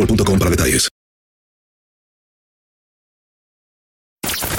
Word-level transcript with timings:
boostmobile.com 0.00 0.38
para 0.38 0.50
detalles. 0.50 0.88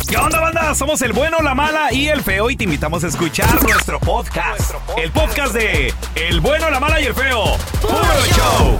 ¿Qué 0.08 0.18
onda, 0.18 0.42
banda? 0.42 0.76
Somos 0.76 1.02
el 1.02 1.14
bueno, 1.14 1.40
la 1.42 1.56
mala 1.56 1.94
y 1.94 2.08
el 2.08 2.22
feo 2.22 2.50
y 2.50 2.58
te 2.58 2.66
invitamos 2.66 3.04
a 3.04 3.08
escuchar 3.08 3.64
nuestro 3.64 4.00
podcast. 4.00 4.74
El 4.98 5.12
podcast 5.12 5.54
de 5.54 5.94
El 6.16 6.42
bueno, 6.42 6.70
la 6.70 6.80
mala 6.82 7.00
y 7.00 7.06
el 7.06 7.14
feo. 7.14 7.58
¡Puro 7.82 8.26
show! 8.36 8.80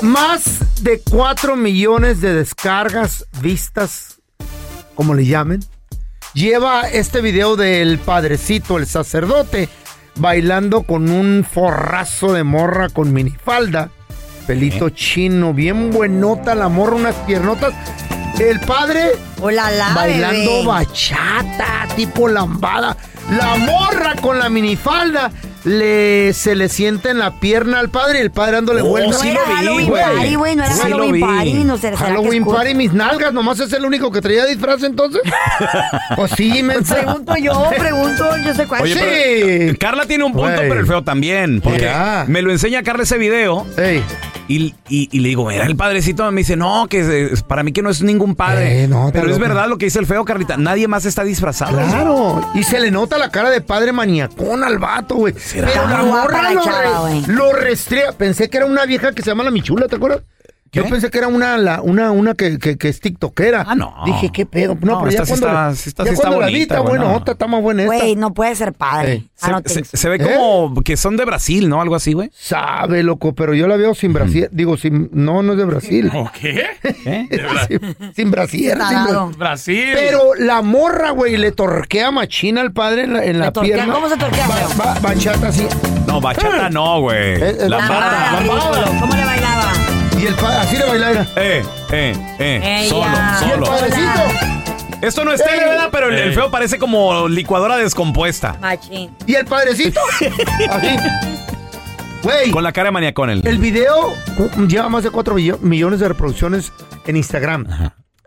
Más 0.00 0.82
de 0.82 1.00
4 1.02 1.56
millones 1.56 2.20
de 2.20 2.34
descargas, 2.34 3.26
vistas, 3.40 4.20
como 4.94 5.14
le 5.14 5.26
llamen, 5.26 5.60
lleva 6.32 6.82
este 6.82 7.20
video 7.20 7.56
del 7.56 7.98
padrecito, 7.98 8.78
el 8.78 8.86
sacerdote, 8.86 9.68
bailando 10.16 10.82
con 10.82 11.10
un 11.10 11.44
forrazo 11.50 12.32
de 12.32 12.44
morra 12.44 12.88
con 12.88 13.12
minifalda, 13.12 13.90
pelito 14.46 14.90
chino, 14.90 15.52
bien 15.54 15.90
buenota 15.90 16.54
la 16.54 16.68
morra, 16.68 16.96
unas 16.96 17.14
piernotas. 17.26 17.72
El 18.38 18.58
padre 18.60 19.12
Hola, 19.40 19.70
la 19.70 19.90
bailando 19.94 20.50
bebé. 20.50 20.66
bachata, 20.66 21.86
tipo 21.96 22.28
lambada. 22.28 22.96
La 23.30 23.56
morra 23.56 24.14
con 24.20 24.38
la 24.38 24.48
minifalda 24.50 25.30
le, 25.64 26.34
se 26.34 26.54
le 26.54 26.68
sienta 26.68 27.10
en 27.10 27.18
la 27.20 27.40
pierna 27.40 27.78
al 27.78 27.88
padre 27.88 28.18
y 28.18 28.20
el 28.22 28.30
padre 28.30 28.56
dándole 28.56 28.82
Oh, 28.82 28.86
vueltas. 28.88 29.20
sí 29.20 29.28
No 29.32 29.40
era 29.40 29.62
lo 29.62 29.76
vi, 29.76 29.86
Halloween 29.86 29.88
güey. 29.88 30.02
Party, 30.02 30.34
güey, 30.34 30.56
no 30.56 30.64
era 30.64 30.74
Sí 30.74 30.80
Halloween. 30.82 31.20
Party. 31.20 31.54
No 31.64 31.76
sé, 31.76 31.80
¿será 31.82 31.96
que 31.96 32.04
Halloween 32.04 32.44
Party, 32.44 32.74
mis 32.74 32.92
nalgas, 32.92 33.32
nomás 33.32 33.60
es 33.60 33.72
el 33.72 33.84
único 33.86 34.10
que 34.12 34.20
traía 34.20 34.44
disfraz 34.44 34.82
entonces. 34.82 35.22
pues 36.16 36.32
sí, 36.36 36.62
me 36.62 36.82
Pregunto 36.82 37.36
yo, 37.36 37.70
pregunto, 37.78 38.24
Oye, 38.80 39.70
Sí. 39.70 39.76
Carla 39.78 40.06
tiene 40.06 40.24
un 40.24 40.32
punto, 40.32 40.56
pero 40.60 40.80
el 40.80 40.86
feo 40.86 41.02
también. 41.02 41.60
Porque 41.60 41.90
me 42.28 42.42
lo 42.42 42.50
enseña 42.52 42.82
Carla 42.82 43.02
ese 43.04 43.18
video 43.18 43.66
Ey, 43.76 44.02
y, 44.48 44.74
y- 44.88 45.08
y 45.10 45.20
le 45.20 45.28
digo, 45.30 45.50
era 45.50 45.64
el 45.66 45.76
padrecito. 45.76 46.30
Me 46.30 46.40
dice, 46.42 46.56
no, 46.56 46.86
que 46.88 47.30
es- 47.32 47.42
para 47.42 47.62
mí 47.62 47.72
que 47.72 47.82
no 47.82 47.90
es 47.90 48.02
ningún 48.02 48.34
padre. 48.34 48.84
Eh, 48.84 48.88
no, 48.88 49.10
pero 49.12 49.30
es 49.30 49.38
verdad 49.38 49.68
lo 49.68 49.78
que 49.78 49.86
dice 49.86 49.98
el 49.98 50.06
feo, 50.06 50.24
Carlita. 50.24 50.56
Nadie 50.56 50.86
más 50.88 51.04
está 51.04 51.24
disfrazado. 51.24 51.78
claro. 51.78 52.50
Y 52.54 52.62
se 52.62 52.78
le 52.80 52.90
nota 52.90 53.18
la 53.18 53.30
cara 53.30 53.50
de 53.50 53.60
padre 53.60 53.92
maniacón 53.92 54.62
al 54.64 54.78
vato, 54.78 55.16
güey. 55.16 55.34
Pero 55.52 55.66
la 55.88 56.02
morra 56.02 56.50
lo, 56.52 56.62
re- 56.62 57.32
lo 57.32 57.52
restrea. 57.52 58.12
Pensé 58.12 58.48
que 58.50 58.58
era 58.58 58.66
una 58.66 58.84
vieja 58.86 59.12
que 59.12 59.22
se 59.22 59.30
llama 59.30 59.44
la 59.44 59.50
Michula, 59.50 59.88
¿te 59.88 59.96
acuerdas? 59.96 60.22
Yo 60.74 60.88
pensé 60.88 61.10
que 61.10 61.18
era 61.18 61.28
una, 61.28 61.56
la- 61.56 61.80
una, 61.82 62.10
una 62.10 62.34
que, 62.34 62.58
que, 62.58 62.76
que 62.76 62.88
es 62.88 63.00
tiktokera. 63.00 63.64
Ah, 63.66 63.74
no. 63.74 63.94
Dije, 64.04 64.30
¿qué 64.32 64.46
pedo? 64.46 64.76
No, 64.80 64.92
No, 64.92 64.98
pero 65.00 65.10
ya 65.10 65.22
esta 65.22 65.24
sí 65.26 65.30
cuando, 65.40 65.46
está- 65.48 65.62
la- 65.62 65.70
está- 65.72 66.04
ya 66.04 66.08
sí 66.10 66.14
está 66.14 66.22
cuando 66.28 66.40
la 66.40 66.46
vi, 66.46 66.52
bonita, 66.54 66.74
está 66.74 66.80
güey, 66.80 66.90
buena, 66.98 67.04
no. 67.12 67.16
otra 67.18 67.32
está 67.32 67.46
más 67.46 67.62
buena 67.62 67.82
esta. 67.84 67.96
Güey, 67.96 68.16
no 68.16 68.34
puede 68.34 68.54
ser 68.54 68.72
padre. 68.72 69.12
Ey. 69.12 69.28
I 69.42 69.84
Se, 69.96 70.08
ve 70.08 70.16
¿Eh? 70.16 70.34
como 70.36 70.80
que 70.82 70.96
son 70.96 71.16
de 71.18 71.24
Brasil, 71.26 71.68
¿no? 71.68 71.80
Algo 71.82 71.94
así, 71.96 72.12
güey. 72.14 72.30
Sabe, 72.34 73.02
loco, 73.02 73.34
pero 73.34 73.52
yo 73.54 73.68
la 73.68 73.76
veo 73.76 73.94
sin 73.94 74.12
Brasil. 74.12 74.48
Digo, 74.52 74.76
sin, 74.76 75.10
no, 75.12 75.42
no 75.42 75.52
es 75.52 75.58
de 75.58 75.64
Brasil. 75.66 76.10
¿Qué? 76.40 76.64
sin, 77.68 78.12
sin 78.14 78.30
Brasil. 78.30 78.70
sin 78.70 78.78
Tarado. 78.78 79.30
Bra- 79.30 79.36
Brasil. 79.36 79.90
Pero 79.94 80.34
la 80.38 80.62
morra, 80.62 81.10
güey, 81.10 81.36
le 81.36 81.52
torquea 81.52 82.10
machina 82.10 82.60
al 82.62 82.72
padre 82.72 83.04
en 83.04 83.12
la, 83.12 83.24
en 83.24 83.38
la 83.38 83.52
pierna. 83.52 83.92
¿Cómo 83.92 84.08
se 84.08 84.16
torquea, 84.16 84.46
Ba- 84.48 84.68
ba- 84.76 84.98
bachata 85.00 85.48
así. 85.48 85.66
No, 86.06 86.20
bachata 86.20 86.70
no, 86.70 87.00
güey. 87.02 87.34
Eh, 87.34 87.56
eh, 87.60 87.68
lambada. 87.68 88.38
ridículo. 88.40 89.00
¿Cómo 89.00 89.14
le 89.14 89.24
bailaba? 89.24 89.43
Y 90.24 90.26
el 90.26 90.34
padre, 90.36 90.56
así 90.60 90.76
le 90.78 90.84
baila 90.86 91.10
era. 91.10 91.22
Eh, 91.36 91.62
eh, 91.92 92.36
eh. 92.38 92.60
Ella. 92.86 92.88
Solo, 92.88 93.46
Y 93.46 93.50
el 93.50 93.54
solo. 93.54 93.66
padrecito. 93.66 94.20
Esto 95.02 95.24
no 95.26 95.32
es 95.34 95.44
tele, 95.44 95.66
¿verdad? 95.66 95.88
Pero 95.92 96.08
el, 96.08 96.14
el 96.18 96.32
feo 96.32 96.50
parece 96.50 96.78
como 96.78 97.28
licuadora 97.28 97.76
descompuesta. 97.76 98.56
Machín. 98.58 99.14
Y 99.26 99.34
el 99.34 99.44
padrecito. 99.44 100.00
Así. 100.70 100.88
Güey. 102.22 102.50
Con 102.52 102.62
la 102.64 102.72
cara 102.72 102.86
de 102.86 102.92
maniacón 102.92 103.28
el. 103.28 103.46
El 103.46 103.58
video 103.58 104.14
lleva 104.66 104.88
más 104.88 105.04
de 105.04 105.10
4 105.10 105.34
millo- 105.34 105.58
millones 105.60 106.00
de 106.00 106.08
reproducciones 106.08 106.72
en 107.06 107.16
Instagram. 107.16 107.66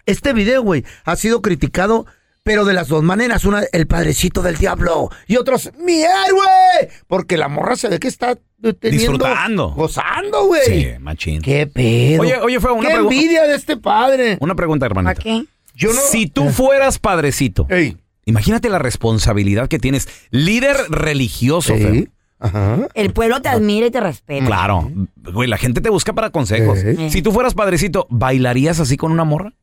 Este 0.06 0.34
video, 0.34 0.62
güey, 0.62 0.86
ha 1.03 1.16
sido 1.16 1.41
criticado, 1.41 2.06
pero 2.47 2.66
de 2.66 2.74
las 2.74 2.88
dos 2.88 3.03
maneras. 3.03 3.46
Una, 3.46 3.62
el 3.72 3.85
padrecito 3.85 4.41
del 4.41 4.58
diablo. 4.58 5.09
Y 5.28 5.35
otros, 5.35 5.69
mi 5.80 6.02
héroe. 6.02 6.90
Porque 7.06 7.38
la 7.38 7.47
morra 7.50 7.75
se 7.75 7.90
ve 7.90 8.00
que 8.00 8.08
está 8.08 8.31
eh, 8.31 8.74
teniendo- 8.74 8.90
Disfrutando. 9.13 9.69
Gozando, 9.72 10.46
güey. 10.47 10.62
Sí, 10.66 10.88
machín. 11.00 11.41
Qué 11.41 11.68
pedo. 11.68 12.22
Oye, 12.24 12.38
oye, 12.38 12.59
fue 12.59 12.72
una 12.72 12.88
Qué 12.88 12.94
pregunta. 12.96 13.16
envidia 13.16 13.44
de 13.44 13.56
este 13.56 13.78
padre. 13.78 14.38
Una 14.40 14.56
pregunta, 14.56 14.86
hermanita. 14.86 15.13
¿Para 15.13 15.24
qué? 15.24 15.46
Yo 15.75 15.90
no. 15.94 16.00
Si 16.09 16.25
tú 16.28 16.50
fueras 16.50 16.97
padrecito, 16.97 17.68
Ey. 17.69 17.97
imagínate 18.25 18.69
la 18.69 18.80
responsabilidad 18.80 19.68
que 19.68 19.78
tienes. 19.78 20.07
Líder 20.31 20.75
religioso, 20.90 21.75
Sí. 21.75 21.84
feo. 21.84 22.03
Ajá. 22.40 22.88
El 22.94 23.13
pueblo 23.13 23.41
te 23.41 23.50
admira 23.50 23.88
y 23.88 23.91
te 23.91 24.00
respeta. 24.00 24.46
Claro. 24.46 24.91
Güey, 25.34 25.50
la 25.50 25.57
gente 25.57 25.81
te 25.81 25.90
busca 25.90 26.13
para 26.13 26.30
consejos. 26.30 26.80
Sí. 26.80 27.09
Si 27.09 27.22
tú 27.24 27.31
fueras 27.31 27.53
padrecito, 27.56 28.06
¿bailarías 28.12 28.80
así 28.80 28.96
con 28.96 29.12
una 29.12 29.24
morra? 29.24 29.53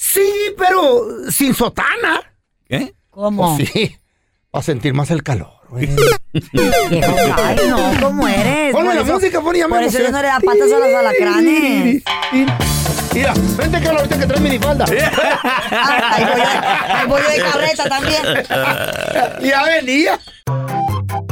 Sí, 0.00 0.54
pero 0.56 1.08
sin 1.28 1.54
sotana. 1.54 2.20
¿Eh? 2.68 2.94
¿Cómo? 3.10 3.56
Pues 3.56 3.68
sí. 3.70 3.96
Para 4.50 4.62
sentir 4.62 4.94
más 4.94 5.10
el 5.10 5.24
calor, 5.24 5.50
güey. 5.68 5.88
Ay, 6.32 7.56
no, 7.68 7.92
¿cómo 8.00 8.28
eres? 8.28 8.72
Ponme 8.72 8.94
la 8.94 9.00
eso- 9.02 9.14
música, 9.14 9.40
pon, 9.40 9.56
ya 9.56 9.66
me 9.66 9.74
Por 9.74 9.82
eso 9.82 9.98
emocioné. 9.98 10.06
yo 10.06 10.12
no 10.12 10.22
le 10.22 10.28
da 10.28 10.38
patas 10.40 10.72
a 10.72 10.78
los 10.78 10.94
alacranes. 10.94 12.02
Mira, 13.12 13.34
vente 13.56 13.80
que 13.80 13.88
ahorita 13.88 14.18
que 14.20 14.26
trae 14.26 14.40
minifalda. 14.40 14.84
Ahí 15.70 17.06
voy 17.08 17.20
yo 17.20 17.28
de 17.30 17.38
carreta 17.50 17.88
también. 17.88 18.22
ya 19.42 19.64
venía. 19.64 20.20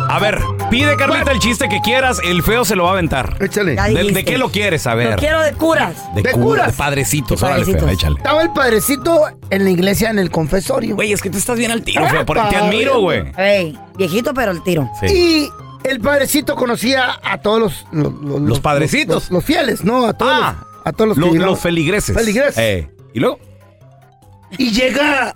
A 0.08 0.18
ver, 0.20 0.40
pide 0.70 0.96
Carlita 0.96 1.32
el 1.32 1.40
chiste 1.40 1.68
que 1.68 1.80
quieras, 1.80 2.20
el 2.24 2.42
feo 2.42 2.64
se 2.64 2.76
lo 2.76 2.84
va 2.84 2.90
a 2.90 2.92
aventar. 2.92 3.36
Échale. 3.40 3.74
Ya 3.76 3.84
¿De, 3.88 4.12
de 4.12 4.24
qué 4.24 4.38
lo 4.38 4.50
quieres? 4.50 4.86
A 4.86 4.92
Lo 4.92 4.96
ver. 4.98 5.16
quiero 5.16 5.40
de 5.42 5.52
curas. 5.52 6.14
De, 6.14 6.22
de 6.22 6.30
cu- 6.32 6.40
curas. 6.42 6.68
de 6.68 6.72
padrecitos. 6.72 7.40
De 7.40 7.46
Órale, 7.46 7.64
feo, 7.64 7.74
padrecitos. 7.74 7.98
échale. 8.02 8.16
Estaba 8.18 8.42
el 8.42 8.52
padrecito 8.52 9.24
en 9.50 9.64
la 9.64 9.70
iglesia 9.70 10.10
en 10.10 10.18
el 10.18 10.30
confesorio. 10.30 10.94
Güey, 10.94 11.12
es 11.12 11.20
que 11.20 11.28
tú 11.30 11.38
estás 11.38 11.58
bien 11.58 11.70
al 11.72 11.82
tiro, 11.82 12.06
feo, 12.08 12.24
porque 12.24 12.42
te 12.50 12.56
admiro, 12.56 13.00
güey. 13.00 13.24
Ey, 13.36 13.78
viejito, 13.96 14.32
pero 14.32 14.52
el 14.52 14.62
tiro. 14.62 14.88
Sí. 15.00 15.06
Y 15.84 15.88
el 15.88 16.00
padrecito 16.00 16.54
conocía 16.54 17.18
a 17.22 17.38
todos 17.38 17.60
los... 17.60 17.86
Los, 17.92 18.40
Los 18.42 18.60
padrecitos. 18.60 19.24
Los, 19.24 19.30
los 19.32 19.44
fieles, 19.44 19.84
¿no? 19.84 20.06
A 20.06 20.12
todos, 20.14 20.32
Ah, 20.34 20.56
los, 20.78 20.86
a 20.86 20.92
todos 20.92 21.08
los 21.08 21.14
que 21.16 21.20
Los, 21.22 21.32
llegaban. 21.32 21.50
los 21.50 21.60
feligreses. 21.60 22.16
Feligreses. 22.16 22.58
Eh, 22.58 22.90
¿Y 23.12 23.20
luego? 23.20 23.38
Y 24.56 24.70
llega 24.70 25.34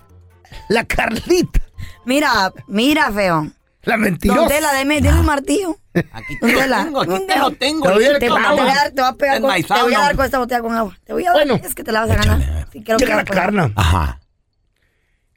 la 0.68 0.84
Carlita, 0.84 1.60
Mira, 2.06 2.52
mira, 2.68 3.10
feo. 3.12 3.48
La 3.82 3.96
mentirosa. 3.96 4.40
Don 4.40 4.48
Tela, 4.48 4.72
deme, 4.72 5.00
deme 5.00 5.20
un 5.20 5.26
martillo. 5.26 5.76
Aquí 6.12 6.36
Don 6.40 6.50
Tela, 6.50 6.84
tengo, 6.84 7.00
aquí 7.00 7.26
te 7.26 7.38
lo 7.38 7.50
tengo. 7.52 7.82
Te 7.86 7.92
doy 7.94 8.04
el 8.04 8.12
Te, 8.14 8.18
te 8.20 8.28
voy 8.30 8.42
a 8.42 8.64
dar, 8.74 8.90
te 8.90 9.00
voy 9.00 9.10
a 9.10 9.12
pegar 9.14 9.40
con, 9.40 9.50
te 9.62 9.82
voy 9.82 9.94
a 9.94 9.98
dar 10.00 10.10
no. 10.12 10.16
con 10.16 10.24
esta 10.26 10.38
botella 10.38 10.60
con 10.60 10.74
agua. 10.74 10.98
Te 11.04 11.12
voy 11.12 11.24
a 11.24 11.32
dar, 11.32 11.46
Bueno. 11.46 11.60
es 11.64 11.74
que 11.74 11.84
te 11.84 11.92
la 11.92 12.00
vas 12.06 12.10
a 12.10 12.14
ganar. 12.16 12.66
Sí, 12.72 12.82
creo 12.82 12.98
que 12.98 13.04
Llega 13.04 13.16
la 13.16 13.22
a 13.22 13.24
carna. 13.24 13.72
Ajá. 13.76 14.20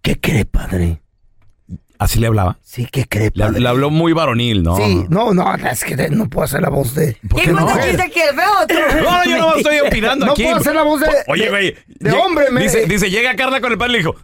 ¿Qué 0.01 0.19
cree, 0.19 0.45
padre? 0.45 1.01
Así 2.03 2.19
le 2.19 2.27
hablaba. 2.27 2.57
Sí, 2.63 2.85
¿qué 2.91 3.05
cree, 3.07 3.31
Le, 3.33 3.45
padre? 3.45 3.59
le 3.61 3.69
habló 3.69 3.89
muy 3.89 4.11
varonil, 4.13 4.61
¿no? 4.61 4.75
Sí, 4.75 5.05
no, 5.09 5.33
no, 5.33 5.55
es 5.55 5.83
que 5.85 5.95
no 6.09 6.29
puedo 6.29 6.43
hacer 6.43 6.61
la 6.61 6.67
voz 6.69 6.93
de... 6.95 7.13
¿Qué 7.35 7.43
qué 7.43 7.51
no? 7.53 7.65
chiste 7.81 8.11
que 8.11 8.23
el 8.23 8.35
feo? 8.35 9.03
No, 9.03 9.03
no, 9.11 9.23
yo 9.25 9.37
no 9.37 9.55
estoy 9.55 9.79
opinando 9.87 10.25
No 10.25 10.31
aquí. 10.33 10.43
puedo 10.43 10.57
hacer 10.57 10.75
la 10.75 10.81
voz 10.83 10.99
de- 10.99 11.07
Oye, 11.27 11.49
güey. 11.49 11.75
de 11.87 12.11
hombre, 12.11 12.49
me- 12.51 12.61
Dice, 12.63 12.85
dice, 12.87 13.09
llega 13.09 13.35
Carla 13.35 13.61
con 13.61 13.71
el 13.71 13.77
padre 13.77 13.91
y 13.91 13.93
le 13.93 13.97
dijo, 13.99 14.15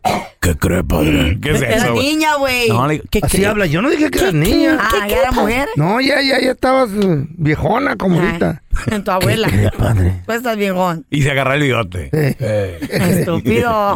¿qué 0.42 0.58
cree, 0.58 0.84
padre? 0.84 1.38
¿Qué 1.42 1.52
es 1.52 1.62
Era 1.62 1.76
eso, 1.78 1.94
güey? 1.94 2.06
niña, 2.08 2.36
güey. 2.36 2.68
No, 2.68 2.86
le 2.88 2.94
digo, 2.96 3.06
¿qué 3.10 3.20
Así 3.24 3.38
cree? 3.38 3.48
habla, 3.48 3.66
yo 3.66 3.82
no 3.82 3.90
dije 3.90 4.12
que 4.12 4.20
eras 4.20 4.34
niña. 4.34 4.78
Ah, 4.82 5.08
¿ya 5.08 5.18
era 5.18 5.32
mujer? 5.32 5.70
No, 5.78 6.02
ya, 6.02 6.22
ya, 6.22 6.40
ya 6.42 6.52
estabas 6.52 6.90
eh, 6.92 7.26
viejona 7.38 7.96
como 7.96 8.20
ahorita. 8.20 8.62
Ay, 8.92 9.00
tu 9.02 9.12
abuela. 9.12 9.48
¿Qué 9.48 9.56
cree, 9.58 9.72
padre? 9.72 10.22
Tú 10.26 10.32
estás 10.34 10.58
viejón. 10.58 11.06
Y 11.10 11.22
se 11.22 11.32
agarra 11.32 11.56
el 11.56 11.62
bigote. 11.62 12.10
Eh, 12.14 12.80
Estúpido. 12.92 13.96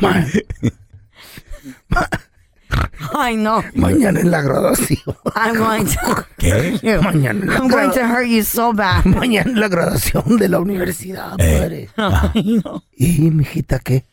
ma- 0.00 0.26
Ay, 3.14 3.36
no. 3.36 3.62
mañana 3.74 4.18
es 4.20 4.26
la 4.26 4.42
graduación. 4.42 5.16
I'm 5.34 5.56
going 5.56 5.84
to... 5.86 6.26
¿Qué? 6.38 6.98
Mañana 7.02 7.44
la, 7.46 7.54
I'm 7.54 7.68
going 7.68 7.90
to 7.92 8.00
hurt 8.06 8.26
you 8.26 8.42
so 8.42 8.72
bad. 8.72 9.04
mañana 9.06 9.50
es 9.50 9.56
la 9.56 9.68
graduación 9.68 10.36
de 10.36 10.48
la 10.48 10.60
universidad, 10.60 11.30
padre. 11.36 11.88
Ay, 11.96 12.60
no. 12.64 12.82
Y, 12.96 13.30
mijita, 13.30 13.78
¿qué? 13.78 14.04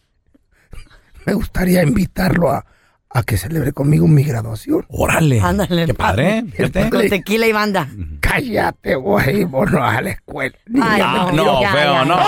Me 1.26 1.34
gustaría 1.34 1.84
invitarlo 1.84 2.52
a, 2.52 2.66
a 3.10 3.24
que 3.24 3.38
celebre 3.38 3.74
conmigo 3.74 4.08
mi 4.08 4.24
graduación. 4.24 4.86
Órale. 4.90 5.42
Ándale, 5.42 5.88
Qué 5.88 5.94
padre. 5.94 6.46
padre. 6.72 6.90
Con 6.90 7.10
tequila 7.10 7.48
y 7.48 7.52
banda. 7.52 7.90
Cállate, 8.36 8.96
güey, 8.96 9.44
vos 9.46 9.72
no 9.72 9.80
vas 9.80 9.98
a 9.98 10.02
la 10.02 10.10
escuela. 10.12 10.56
Ay, 10.82 11.02
Ah, 11.04 11.30
no, 11.34 11.44
no, 11.46 11.62
ya, 11.62 11.72
feo, 11.72 11.94
ya. 11.94 12.06
no. 12.06 12.20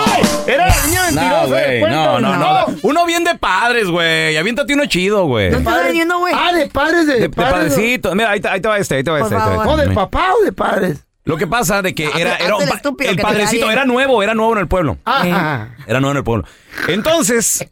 Era 0.46 0.66
la 0.66 0.86
niña 0.86 1.00
No, 1.00 1.06
mentirosa 1.16 1.46
güey, 1.46 1.70
del 1.70 1.80
cuento, 1.80 2.20
no, 2.20 2.20
no, 2.20 2.36
no, 2.36 2.76
Uno 2.82 3.06
bien 3.06 3.24
de 3.24 3.34
padres, 3.34 3.88
güey. 3.88 4.36
Aviéntate 4.36 4.74
uno 4.74 4.86
chido, 4.86 5.26
güey. 5.26 5.50
No 5.50 5.58
estás 5.58 5.84
vendiendo, 5.84 6.18
güey. 6.18 6.34
Ah, 6.36 6.52
de 6.52 6.66
padres, 6.68 7.06
de, 7.06 7.14
De, 7.14 7.20
de 7.20 7.30
padres. 7.30 7.52
padrecito. 7.52 8.14
Mira, 8.14 8.30
ahí 8.30 8.40
te, 8.40 8.48
ahí 8.48 8.60
te 8.60 8.68
va 8.68 8.78
este, 8.78 8.94
ahí 8.96 9.04
te 9.04 9.10
va 9.10 9.18
Por 9.18 9.26
este. 9.26 9.34
ahí 9.36 9.42
te 9.42 9.48
va 9.48 9.56
favor. 9.56 9.74
¿O 9.74 9.76
este. 9.78 9.88
de 9.90 9.94
papá 9.94 10.28
o 10.40 10.44
de 10.44 10.52
padres? 10.52 11.04
Lo 11.24 11.36
que 11.36 11.46
pasa 11.46 11.82
de 11.82 11.94
que 11.94 12.06
era, 12.16 12.36
era 12.36 12.56
un 12.56 12.62
hazte 12.62 12.88
el 13.00 13.16
que 13.16 13.22
padrecito 13.22 13.70
era 13.70 13.84
nuevo, 13.84 14.22
era 14.22 14.32
nuevo 14.32 14.52
en 14.54 14.60
el 14.60 14.66
pueblo. 14.68 14.96
Ah, 15.04 15.68
Era 15.86 16.00
nuevo 16.00 16.12
en 16.12 16.16
el 16.16 16.24
pueblo. 16.24 16.44
Entonces, 16.88 17.66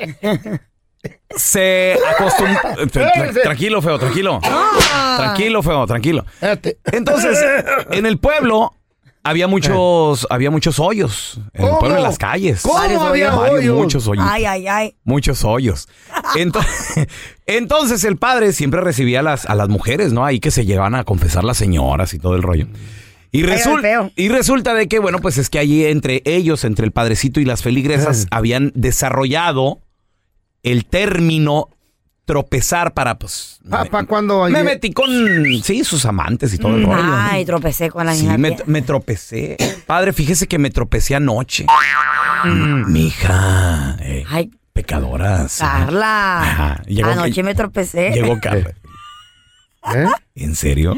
se 1.36 1.96
acostumbró. 2.16 2.60
Tranquilo, 3.42 3.82
feo, 3.82 3.98
tranquilo. 3.98 4.40
Ah. 4.42 5.14
Tranquilo, 5.18 5.62
feo, 5.62 5.86
tranquilo. 5.86 6.24
Entonces, 6.86 7.38
en 7.90 8.06
el 8.06 8.18
pueblo 8.18 8.72
había 9.24 9.46
muchos, 9.46 10.26
había 10.30 10.50
muchos 10.50 10.78
hoyos. 10.80 11.40
En 11.52 11.64
el 11.66 11.70
pueblo, 11.78 11.96
en 11.98 12.02
las 12.02 12.18
calles. 12.18 12.62
¿Cómo 12.62 12.74
Varios 12.74 13.02
había 13.02 13.30
Varios, 13.30 13.58
hoyos? 13.60 13.76
muchos 13.76 14.08
hoyos. 14.08 14.24
Ay, 14.28 14.44
ay, 14.44 14.66
ay. 14.66 14.94
Muchos 15.04 15.44
hoyos. 15.44 15.88
Entonces, 16.34 17.06
entonces 17.46 18.02
el 18.04 18.16
padre 18.16 18.52
siempre 18.52 18.80
recibía 18.80 19.20
a 19.20 19.22
las, 19.22 19.46
a 19.46 19.54
las 19.54 19.68
mujeres, 19.68 20.12
¿no? 20.12 20.24
Ahí 20.24 20.40
que 20.40 20.50
se 20.50 20.64
llevaban 20.64 20.94
a 20.94 21.04
confesar 21.04 21.44
las 21.44 21.56
señoras 21.56 22.14
y 22.14 22.18
todo 22.18 22.34
el 22.34 22.42
rollo. 22.42 22.66
Y, 23.34 23.44
resul- 23.44 24.12
y 24.14 24.28
resulta 24.28 24.74
de 24.74 24.88
que, 24.88 24.98
bueno, 24.98 25.18
pues 25.20 25.38
es 25.38 25.48
que 25.48 25.58
allí 25.58 25.86
entre 25.86 26.20
ellos, 26.26 26.64
entre 26.64 26.84
el 26.84 26.92
padrecito 26.92 27.40
y 27.40 27.46
las 27.46 27.62
feligresas, 27.62 28.24
Eh. 28.24 28.28
habían 28.30 28.72
desarrollado 28.74 29.78
el 30.62 30.84
término 30.86 31.68
tropezar 32.24 32.94
para, 32.94 33.18
pues... 33.18 33.58
Pa- 33.68 33.84
me- 33.90 34.06
cuando- 34.06 34.48
Me 34.48 34.62
metí 34.62 34.92
con, 34.92 35.10
sí, 35.62 35.82
sus 35.84 36.04
amantes 36.06 36.54
y 36.54 36.58
todo 36.58 36.76
el 36.76 36.84
rollo. 36.84 37.02
Ay, 37.14 37.44
tropecé 37.44 37.90
con 37.90 38.06
la 38.06 38.14
Sí, 38.14 38.22
niña. 38.22 38.38
me, 38.38 38.56
me 38.66 38.82
tropecé. 38.82 39.56
Padre, 39.86 40.12
fíjese 40.12 40.46
que 40.46 40.58
me 40.58 40.70
tropecé 40.70 41.14
anoche. 41.16 41.66
Mija, 42.86 43.96
eh, 44.00 44.24
Ay, 44.28 44.50
pecadoras. 44.72 45.58
Carla. 45.58 46.40
Ajá, 46.42 46.82
llegó- 46.86 47.10
Anoche 47.10 47.42
me 47.42 47.54
tropecé. 47.54 48.10
Llegó 48.12 48.38
Carla. 48.40 48.72
¿Eh? 49.94 50.06
¿En 50.34 50.54
serio? 50.56 50.96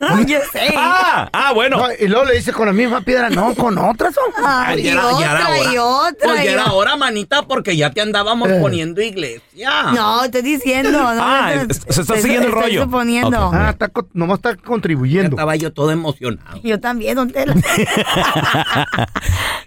Yo 0.26 0.38
sé. 0.52 0.74
Ah, 0.76 1.28
ah, 1.32 1.52
bueno. 1.52 1.76
No, 1.78 1.86
y 1.98 2.08
luego 2.08 2.24
le 2.24 2.34
dice 2.34 2.52
con 2.52 2.66
la 2.66 2.72
misma 2.72 3.02
piedra, 3.02 3.30
no, 3.30 3.54
con 3.54 3.78
otras. 3.78 4.14
Ay, 4.44 4.80
y 4.80 4.88
era- 4.88 5.02
ya 5.20 5.30
era 5.32 5.48
otra, 5.48 5.72
y 5.72 5.76
hora. 5.78 5.84
otra. 6.08 6.28
Pues 6.28 6.40
y 6.40 6.44
ya 6.46 6.52
era 6.52 6.62
otra. 6.62 6.72
hora, 6.74 6.96
manita, 6.96 7.42
porque 7.42 7.76
ya 7.76 7.90
te 7.90 8.00
andábamos 8.00 8.48
Eh. 8.50 8.58
poniendo 8.60 9.00
iglesia. 9.00 9.92
No, 9.94 10.24
estoy 10.24 10.42
diciendo. 10.42 10.90
No, 10.90 11.08
Ah, 11.22 11.52
no, 11.54 11.60
se 11.74 11.80
está 11.88 12.00
estoy- 12.02 12.22
siguiendo 12.22 12.48
el 12.48 12.54
estoy 12.54 12.62
rollo. 12.70 12.82
suponiendo. 12.84 13.48
Ok. 13.48 13.54
Ah, 13.56 13.70
está, 13.70 13.88
co- 13.88 14.08
nomás 14.12 14.38
está 14.38 14.56
Ya 14.56 14.62
contribuyendo. 14.62 15.36
estaba 15.36 15.54
yo 15.56 15.72
todo 15.72 15.90
emocionado. 15.92 16.60
Yo 16.64 16.80
también, 16.80 17.14
don 17.14 17.30
Tela. 17.30 17.54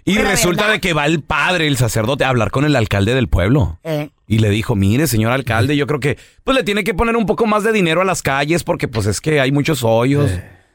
Y 0.04 0.14
Pero 0.16 0.28
resulta 0.28 0.62
verdad. 0.62 0.74
de 0.74 0.80
que 0.80 0.92
va 0.92 1.06
el 1.06 1.22
padre, 1.22 1.66
el 1.66 1.76
sacerdote, 1.76 2.24
a 2.24 2.28
hablar 2.28 2.50
con 2.50 2.64
el 2.64 2.76
alcalde 2.76 3.14
del 3.14 3.28
pueblo. 3.28 3.78
Eh, 3.84 4.10
Y 4.28 4.38
le 4.40 4.50
dijo, 4.50 4.74
mire, 4.74 5.06
señor 5.06 5.30
alcalde, 5.32 5.76
yo 5.76 5.86
creo 5.86 6.00
que 6.00 6.18
pues 6.42 6.56
le 6.56 6.64
tiene 6.64 6.82
que 6.82 6.94
poner 6.94 7.14
un 7.16 7.26
poco 7.26 7.46
más 7.46 7.62
de 7.62 7.70
dinero 7.72 8.00
a 8.00 8.04
las 8.04 8.22
calles 8.22 8.64
porque 8.64 8.88
pues 8.88 9.05
es 9.06 9.20
que 9.20 9.40
hay 9.40 9.52
muchos 9.52 9.82
hoyos. 9.82 10.30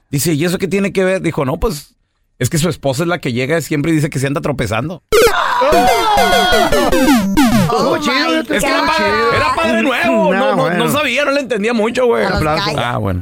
Dice, 0.09 0.33
¿y 0.33 0.43
eso 0.45 0.57
qué 0.57 0.67
tiene 0.67 0.91
que 0.91 1.03
ver? 1.03 1.21
Dijo, 1.21 1.45
no, 1.45 1.59
pues 1.59 1.95
es 2.39 2.49
que 2.49 2.57
su 2.57 2.69
esposa 2.69 3.03
es 3.03 3.07
la 3.09 3.19
que 3.19 3.33
llega 3.33 3.61
siempre 3.61 3.91
y 3.91 3.95
dice 3.95 4.09
que 4.09 4.19
se 4.19 4.27
anda 4.27 4.41
tropezando. 4.41 5.03
Oh 7.73 7.95
Es 7.95 8.05
que 8.63 8.67
era 8.67 8.85
padre, 8.85 9.11
era 9.35 9.55
padre 9.55 9.81
nuevo. 9.83 10.01
No, 10.33 10.39
No, 10.39 10.55
no, 10.55 10.61
bueno. 10.63 10.85
no 10.85 10.91
sabía, 10.91 11.23
no 11.25 11.31
le 11.31 11.41
entendía 11.41 11.73
mucho, 11.73 12.05
güey. 12.05 12.25
Ah, 12.25 12.97
bueno. 12.97 13.21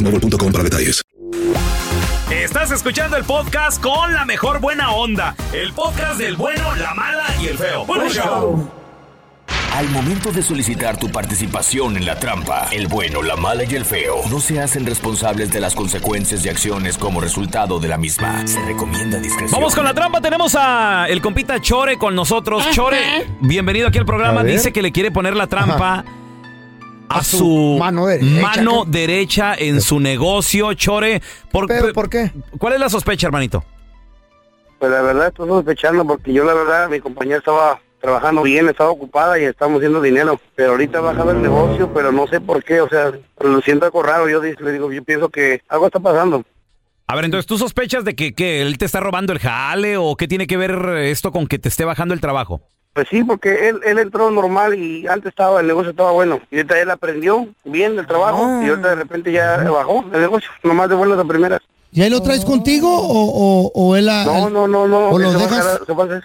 boostmobile.com 0.03 0.51
para 0.51 0.63
detalles. 0.63 1.01
Estás 2.31 2.71
escuchando 2.71 3.17
el 3.17 3.23
podcast 3.23 3.81
con 3.81 4.13
la 4.13 4.25
mejor 4.25 4.59
buena 4.59 4.91
onda. 4.91 5.35
El 5.53 5.73
podcast 5.73 6.17
del 6.17 6.35
bueno, 6.35 6.75
la 6.75 6.93
mala 6.93 7.25
y 7.41 7.47
el 7.47 7.57
feo. 7.57 7.85
Bueno, 7.85 8.09
show. 8.09 8.69
Al 9.73 9.89
momento 9.89 10.31
de 10.31 10.41
solicitar 10.41 10.97
tu 10.97 11.09
participación 11.09 11.95
en 11.95 12.05
la 12.05 12.19
trampa, 12.19 12.67
el 12.71 12.87
bueno, 12.87 13.21
la 13.21 13.37
mala 13.37 13.63
y 13.63 13.75
el 13.75 13.85
feo 13.85 14.17
no 14.29 14.39
se 14.39 14.59
hacen 14.59 14.85
responsables 14.85 15.51
de 15.51 15.61
las 15.61 15.75
consecuencias 15.75 16.45
y 16.45 16.49
acciones 16.49 16.97
como 16.97 17.21
resultado 17.21 17.79
de 17.79 17.87
la 17.87 17.97
misma. 17.97 18.45
Se 18.45 18.61
recomienda 18.61 19.19
discreción. 19.19 19.59
Vamos 19.59 19.73
con 19.73 19.85
la 19.85 19.93
trampa. 19.93 20.19
Tenemos 20.19 20.55
a 20.55 21.05
el 21.07 21.21
compita 21.21 21.59
Chore 21.61 21.97
con 21.97 22.15
nosotros. 22.15 22.69
Chore, 22.71 23.27
bienvenido 23.39 23.87
aquí 23.87 23.97
al 23.97 24.05
programa. 24.05 24.43
Dice 24.43 24.73
que 24.73 24.81
le 24.81 24.91
quiere 24.91 25.09
poner 25.09 25.35
la 25.35 25.47
trampa 25.47 26.03
A 27.17 27.23
su 27.23 27.37
su 27.37 27.77
mano 27.79 28.05
derecha, 28.07 28.41
mano 28.41 28.85
¿qué? 28.85 28.91
derecha 28.91 29.55
en 29.55 29.81
su 29.81 29.99
negocio. 29.99 30.73
Chore, 30.73 31.21
¿por, 31.51 31.67
¿Pero 31.67 31.93
por 31.93 32.09
qué? 32.09 32.31
¿cuál 32.57 32.73
es 32.73 32.79
la 32.79 32.89
sospecha, 32.89 33.27
hermanito? 33.27 33.63
Pues 34.79 34.91
la 34.91 35.01
verdad 35.01 35.27
estoy 35.27 35.47
sospechando 35.47 36.05
porque 36.05 36.33
yo 36.33 36.43
la 36.43 36.53
verdad 36.53 36.89
mi 36.89 36.99
compañía 36.99 37.37
estaba 37.37 37.79
trabajando 37.99 38.41
bien, 38.41 38.67
estaba 38.67 38.89
ocupada 38.89 39.39
y 39.39 39.43
estamos 39.43 39.77
haciendo 39.77 40.01
dinero. 40.01 40.39
Pero 40.55 40.71
ahorita 40.71 40.97
ha 40.97 41.01
bajado 41.01 41.31
el 41.31 41.41
negocio, 41.41 41.93
pero 41.93 42.11
no 42.11 42.27
sé 42.27 42.41
por 42.41 42.63
qué, 42.63 42.81
o 42.81 42.89
sea, 42.89 43.11
lo 43.39 43.61
siento 43.61 43.85
algo 43.85 44.01
raro. 44.01 44.27
Yo 44.27 44.41
le 44.41 44.71
digo, 44.71 44.91
yo 44.91 45.03
pienso 45.03 45.29
que 45.29 45.61
algo 45.69 45.85
está 45.85 45.99
pasando. 45.99 46.43
A 47.07 47.15
ver, 47.15 47.25
entonces, 47.25 47.45
¿tú 47.45 47.57
sospechas 47.57 48.05
de 48.05 48.15
que, 48.15 48.33
que 48.33 48.61
él 48.61 48.77
te 48.77 48.85
está 48.85 49.01
robando 49.01 49.33
el 49.33 49.39
jale 49.39 49.97
o 49.97 50.15
qué 50.15 50.27
tiene 50.27 50.47
que 50.47 50.57
ver 50.57 50.71
esto 50.97 51.31
con 51.31 51.45
que 51.45 51.59
te 51.59 51.69
esté 51.69 51.85
bajando 51.85 52.13
el 52.13 52.21
trabajo? 52.21 52.61
Pues 52.93 53.07
sí, 53.09 53.23
porque 53.23 53.69
él, 53.69 53.79
él 53.85 53.99
entró 53.99 54.29
normal 54.31 54.75
y 54.77 55.07
antes 55.07 55.29
estaba, 55.29 55.61
el 55.61 55.67
negocio 55.67 55.91
estaba 55.91 56.11
bueno. 56.11 56.41
Y 56.51 56.57
ahorita 56.57 56.79
él 56.81 56.89
aprendió 56.91 57.47
bien 57.63 57.95
del 57.95 58.05
trabajo 58.05 58.61
y 58.61 58.67
ahorita 58.67 58.89
de 58.89 58.95
repente 58.95 59.31
ya 59.31 59.57
bajó 59.69 60.03
el 60.13 60.19
negocio, 60.21 60.49
nomás 60.63 60.89
de 60.89 60.95
buenas 60.95 61.17
a 61.17 61.23
primeras. 61.23 61.61
¿Y 61.93 62.01
ahí 62.01 62.09
lo 62.09 62.21
traes 62.21 62.43
contigo 62.43 62.89
o, 62.93 63.01
o, 63.65 63.71
o 63.73 63.95
él 63.95 64.09
a- 64.09 64.25
No, 64.25 64.49
no, 64.49 64.67
no, 64.67 64.87
no. 64.87 65.09
¿O 65.09 65.17
se, 65.19 65.25
va 65.25 65.29
a 65.31 65.37
dejas? 65.37 65.79
se, 65.85 65.93
va 65.93 66.03
a 66.03 66.05
hacer, 66.07 66.23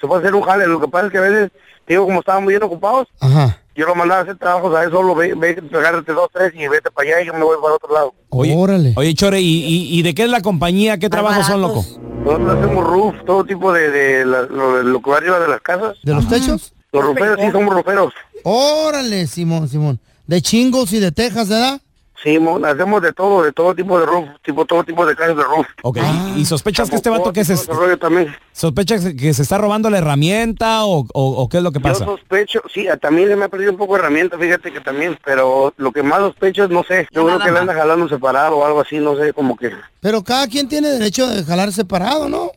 se 0.00 0.06
va 0.08 0.16
a 0.16 0.18
hacer 0.18 0.34
un 0.34 0.42
jale. 0.42 0.66
Lo 0.66 0.80
que 0.80 0.88
pasa 0.88 1.06
es 1.06 1.12
que 1.12 1.18
a 1.18 1.22
veces, 1.22 1.50
digo, 1.86 2.04
como 2.04 2.18
estaban 2.20 2.42
muy 2.42 2.52
bien 2.52 2.62
ocupados, 2.64 3.06
Ajá. 3.20 3.58
yo 3.76 3.86
lo 3.86 3.94
mandaba 3.94 4.20
a 4.20 4.22
hacer 4.24 4.36
trabajos 4.38 4.74
a 4.76 4.84
él 4.84 4.90
solo, 4.90 5.14
ve, 5.14 5.34
ve, 5.36 5.62
agárrate 5.72 6.12
dos, 6.12 6.28
tres 6.32 6.52
y 6.56 6.66
vete 6.66 6.90
para 6.90 7.08
allá 7.10 7.22
y 7.22 7.26
yo 7.26 7.34
me 7.34 7.44
voy 7.44 7.56
para 7.62 7.74
otro 7.74 7.92
lado. 7.94 8.14
Órale. 8.30 8.92
Oye, 8.96 9.14
Chore, 9.14 9.40
¿y, 9.40 9.64
y, 9.64 9.98
y 9.98 10.02
de 10.02 10.14
qué 10.14 10.24
es 10.24 10.30
la 10.30 10.40
compañía? 10.40 10.98
¿Qué 10.98 11.08
trabajos 11.08 11.46
son, 11.46 11.62
loco? 11.62 11.84
Nosotros 12.28 12.58
hacemos 12.58 12.84
roof, 12.86 13.14
todo 13.26 13.44
tipo 13.44 13.72
de, 13.72 13.90
de 13.90 14.24
la- 14.26 14.42
lo, 14.42 14.82
lo 14.82 15.00
que 15.00 15.10
va 15.10 15.16
arriba 15.16 15.38
de 15.40 15.48
las 15.48 15.60
casas. 15.60 15.96
¿De 16.02 16.14
los 16.14 16.28
techos? 16.28 16.72
Los 16.92 17.04
ruferos, 17.04 17.38
sí, 17.40 17.50
somos 17.50 17.74
ruferos. 17.74 18.12
Órale, 18.44 19.26
Simón, 19.26 19.68
Simón. 19.68 19.98
De 20.26 20.42
chingos 20.42 20.92
y 20.92 20.98
de 21.00 21.10
tejas, 21.12 21.48
¿verdad? 21.48 21.80
Sí, 22.22 22.38
mo- 22.40 22.58
hacemos 22.66 23.00
de 23.00 23.12
todo, 23.12 23.44
de 23.44 23.52
todo 23.52 23.74
tipo 23.76 23.98
de 24.00 24.04
roof, 24.04 24.28
tipo, 24.44 24.64
todo 24.64 24.82
tipo 24.82 25.06
de 25.06 25.14
casas 25.14 25.36
de 25.36 25.42
roof. 25.44 25.66
Ok, 25.84 25.98
¿y 26.36 26.44
sospechas 26.44 26.90
que 26.90 26.96
este 26.96 27.10
vato 27.10 27.32
que 27.32 27.44
se... 27.44 27.56
También. 27.98 28.34
¿Sospechas 28.52 29.04
que 29.16 29.32
se 29.32 29.42
está 29.42 29.56
robando 29.56 29.88
la 29.88 29.98
herramienta 29.98 30.84
o, 30.84 31.06
o- 31.14 31.42
o 31.42 31.48
qué 31.48 31.58
es 31.58 31.62
lo 31.62 31.70
que 31.70 31.78
Yo 31.78 31.82
pasa? 31.84 32.04
sospecho, 32.04 32.60
sí, 32.74 32.88
a- 32.88 32.96
también 32.96 33.28
se 33.28 33.36
me 33.36 33.44
ha 33.44 33.48
perdido 33.48 33.70
un 33.70 33.78
poco 33.78 33.94
de 33.94 34.00
herramienta, 34.00 34.36
fíjate 34.36 34.72
que 34.72 34.80
también, 34.80 35.16
pero 35.24 35.72
lo 35.76 35.92
que 35.92 36.02
más 36.02 36.18
sospecho 36.18 36.64
es, 36.64 36.70
no 36.70 36.82
sé, 36.82 37.06
yo 37.12 37.24
creo 37.24 37.38
que 37.38 37.52
le 37.52 37.58
anda 37.60 37.72
jalando 37.74 38.08
separado 38.08 38.56
o 38.56 38.64
algo 38.66 38.80
así, 38.80 38.98
no 38.98 39.16
sé, 39.16 39.32
como 39.32 39.56
que... 39.56 39.70
Pero 40.00 40.24
cada 40.24 40.48
quien 40.48 40.68
tiene 40.68 40.88
derecho 40.88 41.28
de 41.28 41.44
jalar 41.44 41.72
separado, 41.72 42.28
¿no? 42.28 42.50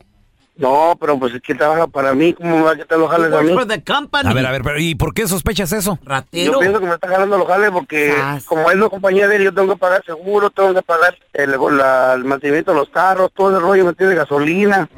No, 0.56 0.96
pero 1.00 1.18
pues 1.18 1.34
es 1.34 1.40
que 1.40 1.54
trabaja 1.54 1.86
para 1.86 2.12
mí, 2.14 2.34
¿cómo 2.34 2.58
me 2.58 2.62
va 2.62 2.72
a 2.72 2.76
quitar 2.76 2.98
los 2.98 3.10
jales 3.10 3.32
a 3.32 3.42
mí? 3.42 3.48
A 4.30 4.34
ver, 4.34 4.44
a 4.46 4.52
ver, 4.52 4.62
pero 4.62 4.78
¿y 4.78 4.94
por 4.94 5.14
qué 5.14 5.26
sospechas 5.26 5.72
eso? 5.72 5.98
Yo 6.44 6.58
pienso 6.60 6.78
que 6.78 6.86
me 6.86 6.94
está 6.94 7.08
jalando 7.08 7.38
los 7.38 7.46
jales 7.48 7.70
porque 7.70 8.14
como 8.44 8.70
es 8.70 8.76
la 8.76 8.88
compañía 8.90 9.28
de 9.28 9.36
él, 9.36 9.44
yo 9.44 9.54
tengo 9.54 9.72
que 9.72 9.78
pagar 9.78 10.04
seguro, 10.04 10.50
tengo 10.50 10.74
que 10.74 10.82
pagar 10.82 11.16
el, 11.32 11.52
la- 11.76 12.12
el 12.14 12.24
mantenimiento 12.24 12.72
de 12.72 12.78
los 12.78 12.90
carros, 12.90 13.30
todo 13.34 13.56
el 13.56 13.62
rollo, 13.62 13.86
me 13.86 13.94
tiene 13.94 14.14
gasolina. 14.14 14.88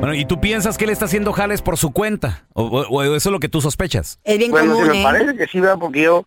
Bueno, 0.00 0.14
¿y 0.14 0.24
tú 0.26 0.40
piensas 0.40 0.76
que 0.76 0.84
él 0.84 0.90
está 0.90 1.04
haciendo 1.04 1.32
jales 1.32 1.62
por 1.62 1.78
su 1.78 1.92
cuenta? 1.92 2.44
¿O, 2.52 2.64
o- 2.64 2.88
o 2.88 3.02
eso 3.04 3.14
es 3.28 3.32
lo 3.32 3.38
que 3.40 3.48
tú 3.48 3.60
sospechas? 3.60 4.18
Es 4.24 4.36
bien 4.36 4.50
bueno, 4.50 4.72
común, 4.74 4.88
me 4.88 5.00
¿eh? 5.00 5.04
parece 5.04 5.36
que 5.36 5.46
sí, 5.46 5.60
¿verdad? 5.60 5.78
porque 5.80 6.02
yo 6.02 6.26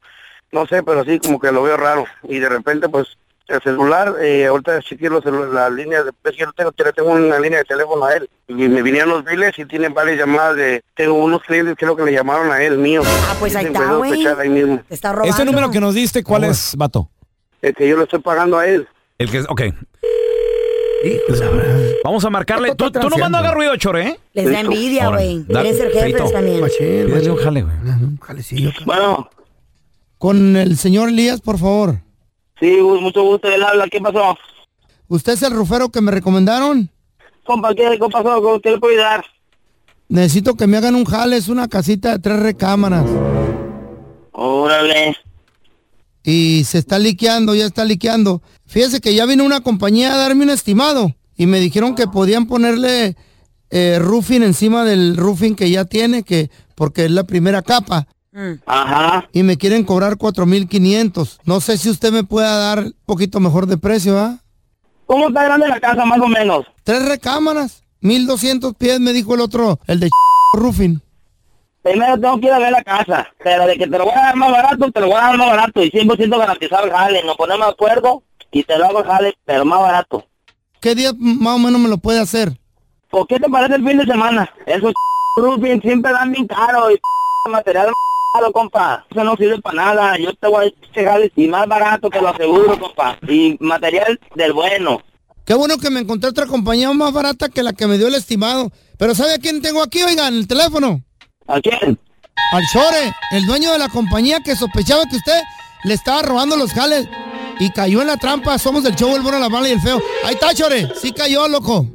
no 0.53 0.65
sé, 0.65 0.82
pero 0.82 1.03
sí 1.03 1.20
como 1.20 1.39
que 1.39 1.51
lo 1.51 1.62
veo 1.62 1.75
raro. 1.75 2.06
Y 2.24 2.39
de 2.39 2.48
repente, 2.50 2.88
pues, 2.89 3.17
el 3.48 3.62
celular, 3.62 4.16
eh, 4.22 4.46
ahorita 4.48 4.82
chequeé 4.82 5.10
los 5.10 5.24
las 5.25 5.72
líneas, 5.72 6.06
de, 6.06 6.12
es 6.12 6.32
que 6.32 6.38
yo 6.38 6.51
tengo, 6.54 6.72
tengo 6.72 7.12
una 7.12 7.39
línea 7.39 7.60
de 7.60 7.66
teléfono 7.66 8.06
a 8.06 8.16
él. 8.16 8.30
Y 8.48 8.54
me 8.54 8.82
vinieron 8.82 9.10
los 9.10 9.24
biles 9.24 9.58
y 9.58 9.66
tienen 9.66 9.94
varias 9.94 10.18
llamadas 10.18 10.56
de, 10.56 10.84
tengo 10.96 11.13
unos 11.13 11.42
clientes 11.44 11.75
creo 11.77 11.96
que 11.96 12.04
le 12.04 12.12
llamaron 12.12 12.51
a 12.51 12.62
él, 12.62 12.77
mío. 12.77 13.01
Ah, 13.06 13.36
pues 13.39 13.56
ahí 13.56 13.66
está, 13.66 13.94
güey. 13.94 14.12
sospechar 14.12 14.39
ahí 14.39 14.50
mismo. 14.50 14.82
Te 14.88 14.96
está 14.96 15.12
robando. 15.12 15.30
Este 15.32 15.46
número 15.46 15.72
que 15.72 15.80
nos 15.80 15.94
diste, 15.96 16.24
¿cuál 16.24 16.44
es, 16.44 16.75
vato? 16.75 17.10
El 17.62 17.74
que 17.74 17.88
yo 17.88 17.98
le 17.98 18.04
estoy 18.04 18.20
pagando 18.20 18.58
a 18.58 18.68
él. 18.68 18.88
El 19.18 19.32
que 19.32 19.39
es, 19.39 19.46
ok. 19.50 19.62
Vamos 22.04 22.25
a 22.25 22.30
marcarle. 22.30 22.75
Tú, 22.75 22.92
tú 22.92 23.10
no 23.10 23.38
hagas 23.38 23.54
ruido, 23.54 23.75
Chore, 23.77 24.08
¿eh? 24.08 24.20
Les 24.34 24.50
da 24.51 24.60
envidia, 24.62 25.10
güey. 25.10 25.46
Ser 25.46 25.92
jefes 25.92 26.01
Feito. 26.01 26.30
también. 26.32 26.63
Pídele 26.77 27.32
un 27.32 27.38
jale, 27.38 27.62
güey. 27.63 27.75
Un 27.75 28.18
jalecillo. 28.20 28.72
Bueno, 28.86 29.30
Con 30.18 30.56
el 30.56 30.77
señor 30.77 31.10
Elías, 31.10 31.42
por 31.42 31.58
favor. 31.58 32.06
Sí, 32.59 32.77
mucho 32.81 33.23
gusto, 33.23 33.47
él 33.49 33.63
habla, 33.63 33.87
¿qué 33.87 33.99
pasó? 33.99 34.37
¿Usted 35.07 35.33
es 35.33 35.43
el 35.43 35.53
rufero 35.53 35.89
que 35.89 36.01
me 36.01 36.11
recomendaron? 36.11 36.89
Compa, 37.43 37.73
¿qué, 37.73 37.97
qué 37.99 38.09
pasó? 38.11 38.59
¿Qué 38.61 38.71
le 38.71 38.77
puedo 38.77 38.93
ayudar? 38.93 39.25
Necesito 40.09 40.55
que 40.55 40.67
me 40.67 40.77
hagan 40.77 40.95
un 40.95 41.05
jale, 41.05 41.37
es 41.37 41.49
una 41.49 41.67
casita 41.67 42.11
de 42.11 42.19
tres 42.19 42.39
recámaras. 42.39 43.05
Órale. 44.31 45.17
Y 46.23 46.63
se 46.65 46.77
está 46.77 46.99
liqueando, 46.99 47.55
ya 47.55 47.65
está 47.65 47.85
liqueando. 47.85 48.41
Fíjese 48.65 48.99
que 48.99 49.15
ya 49.15 49.25
vino 49.25 49.43
una 49.43 49.61
compañía 49.61 50.13
a 50.13 50.17
darme 50.17 50.43
un 50.43 50.49
estimado 50.49 51.15
y 51.37 51.45
me 51.45 51.59
dijeron 51.59 51.95
que 51.95 52.07
podían 52.07 52.47
ponerle 52.47 53.15
eh, 53.69 53.99
roofing 53.99 54.43
encima 54.43 54.83
del 54.83 55.17
roofing 55.17 55.55
que 55.55 55.69
ya 55.69 55.85
tiene, 55.85 56.23
que 56.23 56.49
porque 56.75 57.05
es 57.05 57.11
la 57.11 57.23
primera 57.25 57.61
capa. 57.61 58.07
Ajá. 58.65 59.27
Y 59.34 59.44
me 59.44 59.58
quieren 59.58 59.84
cobrar 59.84 60.17
4.500. 60.17 61.39
No 61.46 61.60
sé 61.62 61.77
si 61.77 61.89
usted 61.89 62.12
me 62.12 62.24
pueda 62.24 62.56
dar 62.58 62.79
un 62.79 62.96
poquito 63.06 63.39
mejor 63.39 63.65
de 63.65 63.77
precio, 63.77 64.17
¿ah? 64.20 64.39
¿Cómo 65.06 65.29
está 65.29 65.44
grande 65.46 65.67
la 65.67 65.79
casa, 65.79 66.06
más 66.06 66.20
o 66.20 66.27
menos? 66.27 66.65
Tres 66.84 67.08
recámaras, 67.08 67.84
1.200 68.01 68.75
pies, 68.75 69.00
me 69.00 69.13
dijo 69.13 69.36
el 69.36 69.41
otro, 69.41 69.79
el 69.88 70.00
de 70.00 70.10
roofing. 70.53 71.01
Primero 71.82 72.20
tengo 72.20 72.39
que 72.39 72.48
ir 72.48 72.51
a 72.51 72.60
ver 72.60 72.72
la 72.72 72.84
casa, 72.84 73.27
pero 73.41 73.65
de 73.65 73.77
que 73.77 73.88
te 73.88 73.98
lo 73.98 74.03
voy 74.03 74.13
a 74.13 74.25
dar 74.25 74.36
más 74.36 74.51
barato, 74.51 74.91
te 74.91 75.00
lo 75.00 75.08
voy 75.08 75.15
a 75.15 75.22
dar 75.22 75.38
más 75.38 75.48
barato 75.48 75.82
y 75.82 75.89
100% 75.89 76.38
garantizado 76.38 76.86
el 76.86 76.91
jale. 76.91 77.24
Nos 77.24 77.38
ponemos 77.38 77.65
de 77.65 77.72
acuerdo 77.72 78.24
y 78.51 78.63
te 78.63 78.77
lo 78.77 78.86
hago 78.86 79.00
el 79.00 79.06
jale, 79.06 79.38
pero 79.46 79.63
más 79.63 79.79
barato. 79.79 80.25
¿Qué 80.82 80.94
día 80.94 81.12
más 81.17 81.56
o 81.56 81.60
menos 81.60 81.79
me 81.79 81.88
lo 81.88 81.98
puede 81.98 82.20
hacer? 82.20 82.51
¿Por 83.10 83.25
qué 83.27 83.39
te 83.39 83.50
parece 83.50 83.75
el 83.75 83.88
fin 83.88 83.98
de 83.98 84.06
semana? 84.06 84.50
Esos 84.65 84.91
roofing 85.38 85.82
siempre 85.82 86.12
dan 86.12 86.34
bien 86.34 86.46
caro 86.46 86.91
y 86.91 87.00
material 87.50 87.88
compa. 88.53 89.05
Eso 89.10 89.24
no 89.24 89.36
sirve 89.36 89.62
para 89.62 89.75
nada. 89.75 90.17
Yo 90.17 90.34
te 90.34 90.48
voy 90.48 90.67
a 90.67 91.03
jale 91.03 91.31
y 91.36 91.48
más 91.48 91.67
barato, 91.67 92.10
te 92.10 92.22
lo 92.22 92.29
aseguro, 92.29 92.79
compa. 92.79 93.17
Y 93.27 93.57
material 93.60 94.19
del 94.36 94.53
bueno. 94.53 95.01
Qué 95.46 95.53
bueno 95.53 95.77
que 95.77 95.89
me 95.89 96.01
encontré 96.01 96.29
otra 96.29 96.46
compañía 96.46 96.91
más 96.91 97.13
barata 97.13 97.50
que 97.50 97.63
la 97.63 97.74
que 97.74 97.88
me 97.88 97.98
dio 97.98 98.07
el 98.07 98.15
estimado. 98.15 98.72
Pero 98.98 99.15
¿sabe 99.15 99.34
a 99.34 99.38
quién 99.38 99.62
tengo 99.62 99.81
aquí, 99.81 100.03
oigan, 100.03 100.34
el 100.34 100.48
teléfono? 100.48 101.01
¿A 101.48 101.62
quién? 101.62 102.00
Al 102.51 102.63
Chore, 102.72 103.13
el 103.31 103.46
dueño 103.46 103.72
de 103.72 103.79
la 103.79 103.89
compañía 103.89 104.39
que 104.43 104.55
sospechaba 104.55 105.05
que 105.10 105.15
usted 105.15 105.41
le 105.84 105.93
estaba 105.93 106.22
robando 106.22 106.57
los 106.57 106.74
jales. 106.74 107.07
Y 107.60 107.72
cayó 107.72 108.01
en 108.01 108.07
la 108.07 108.17
trampa. 108.17 108.57
Somos 108.60 108.84
del 108.84 108.96
show 108.96 109.15
El 109.15 109.24
Bueno, 109.24 109.39
la 109.39 109.50
Mala 109.50 109.67
y 109.67 109.72
el 109.72 109.81
Feo. 109.81 110.00
Ahí 110.24 110.36
está, 110.36 110.53
Chore. 110.53 110.91
Sí 111.01 111.12
cayó, 111.12 111.48
loco. 111.48 111.88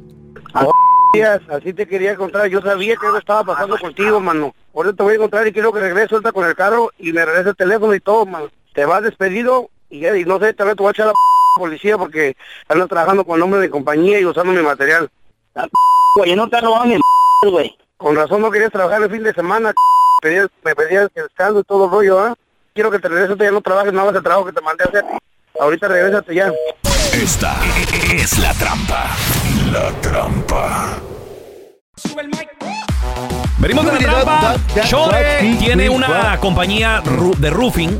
Días, 1.13 1.41
así 1.49 1.73
te 1.73 1.87
quería 1.87 2.11
encontrar. 2.11 2.47
Yo 2.47 2.61
sabía 2.61 2.95
que 2.97 3.05
algo 3.05 3.19
estaba 3.19 3.43
pasando 3.43 3.77
contigo, 3.77 4.19
mano. 4.19 4.53
Ahorita 4.73 4.97
te 4.97 5.03
voy 5.03 5.13
a 5.13 5.15
encontrar 5.15 5.47
y 5.47 5.53
quiero 5.53 5.71
que 5.71 5.79
regreses 5.79 6.11
ahorita 6.11 6.31
con 6.31 6.45
el 6.45 6.55
carro 6.55 6.91
y 6.97 7.13
me 7.13 7.23
regrese 7.23 7.49
el 7.49 7.55
teléfono 7.55 7.93
y 7.93 7.99
todo, 7.99 8.25
mano. 8.25 8.49
Te 8.73 8.85
vas 8.85 9.03
despedido 9.03 9.69
y, 9.89 10.05
y 10.05 10.25
no 10.25 10.39
sé, 10.39 10.53
tal 10.53 10.67
vez 10.67 10.75
te 10.75 10.81
voy 10.81 10.89
a 10.89 10.91
echar 10.91 11.07
a 11.07 11.09
la 11.09 11.15
policía 11.55 11.97
porque 11.97 12.35
ando 12.67 12.87
trabajando 12.87 13.23
con 13.23 13.39
nombre 13.39 13.61
de 13.61 13.69
compañía 13.69 14.19
y 14.19 14.25
usando 14.25 14.51
mi 14.51 14.61
material. 14.61 15.09
Güey, 16.15 16.35
no 16.35 16.49
te 16.49 16.59
robado 16.59 16.85
ni 16.85 16.99
güey. 17.49 17.77
Con 17.97 18.15
razón 18.15 18.41
no 18.41 18.51
querías 18.51 18.71
trabajar 18.71 19.01
el 19.03 19.11
fin 19.11 19.23
de 19.23 19.33
semana, 19.33 19.73
pedías, 20.21 20.47
me 20.63 20.75
pedías 20.75 21.09
que 21.13 21.21
descanso 21.21 21.59
y 21.59 21.63
todo 21.63 21.85
el 21.85 21.91
rollo, 21.91 22.19
¿ah? 22.19 22.35
Quiero 22.73 22.89
que 22.89 22.99
te 22.99 23.07
regreses, 23.07 23.37
ya 23.37 23.51
no 23.51 23.61
trabajes, 23.61 23.93
no 23.93 24.01
hagas 24.01 24.15
el 24.15 24.23
trabajo 24.23 24.45
que 24.45 24.53
te 24.53 24.61
mandé 24.61 24.83
a 24.83 24.87
hacer. 24.87 25.05
Ahorita 25.59 25.87
regrésate 25.87 26.33
ya. 26.33 26.51
Esta 27.13 27.55
es 28.11 28.39
la 28.39 28.53
trampa. 28.55 29.15
La 29.73 29.89
trampa. 30.01 30.97
Venimos 33.57 33.85
de 33.85 33.91
la 33.93 33.97
trampa. 33.99 34.55
Chore 34.85 35.55
tiene 35.59 35.89
una 35.89 36.37
compañía 36.39 37.01
ru- 37.03 37.35
de 37.37 37.49
roofing. 37.49 37.99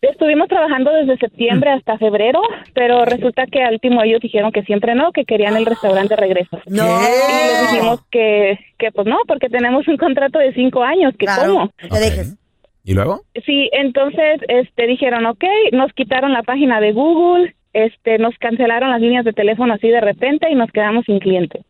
estuvimos 0.00 0.48
trabajando 0.48 0.92
desde 0.92 1.16
septiembre 1.18 1.70
hasta 1.70 1.98
febrero, 1.98 2.40
pero 2.74 3.04
resulta 3.04 3.46
que 3.46 3.62
al 3.62 3.74
último 3.74 4.02
ellos 4.02 4.20
dijeron 4.20 4.52
que 4.52 4.62
siempre 4.62 4.94
no, 4.94 5.12
que 5.12 5.24
querían 5.24 5.56
el 5.56 5.66
restaurante 5.66 6.14
de 6.14 6.20
regreso. 6.20 6.58
No. 6.66 6.86
Y 6.86 7.48
les 7.48 7.72
dijimos 7.72 8.00
que, 8.10 8.58
que 8.78 8.92
pues 8.92 9.06
no, 9.06 9.18
porque 9.26 9.48
tenemos 9.48 9.86
un 9.88 9.96
contrato 9.96 10.38
de 10.38 10.52
cinco 10.54 10.82
años, 10.82 11.14
que 11.18 11.26
cómo. 11.26 11.70
No 11.82 11.88
te 11.88 12.00
dejes. 12.00 12.36
¿Y 12.84 12.94
luego? 12.94 13.20
Sí, 13.44 13.68
entonces 13.72 14.40
este 14.48 14.86
dijeron, 14.86 15.26
ok, 15.26 15.44
nos 15.72 15.92
quitaron 15.92 16.32
la 16.32 16.42
página 16.42 16.80
de 16.80 16.92
Google, 16.92 17.54
este 17.74 18.18
nos 18.18 18.34
cancelaron 18.38 18.90
las 18.90 19.00
líneas 19.00 19.24
de 19.24 19.32
teléfono 19.32 19.74
así 19.74 19.88
de 19.88 20.00
repente 20.00 20.50
y 20.50 20.54
nos 20.54 20.70
quedamos 20.70 21.04
sin 21.04 21.18
clientes. 21.18 21.64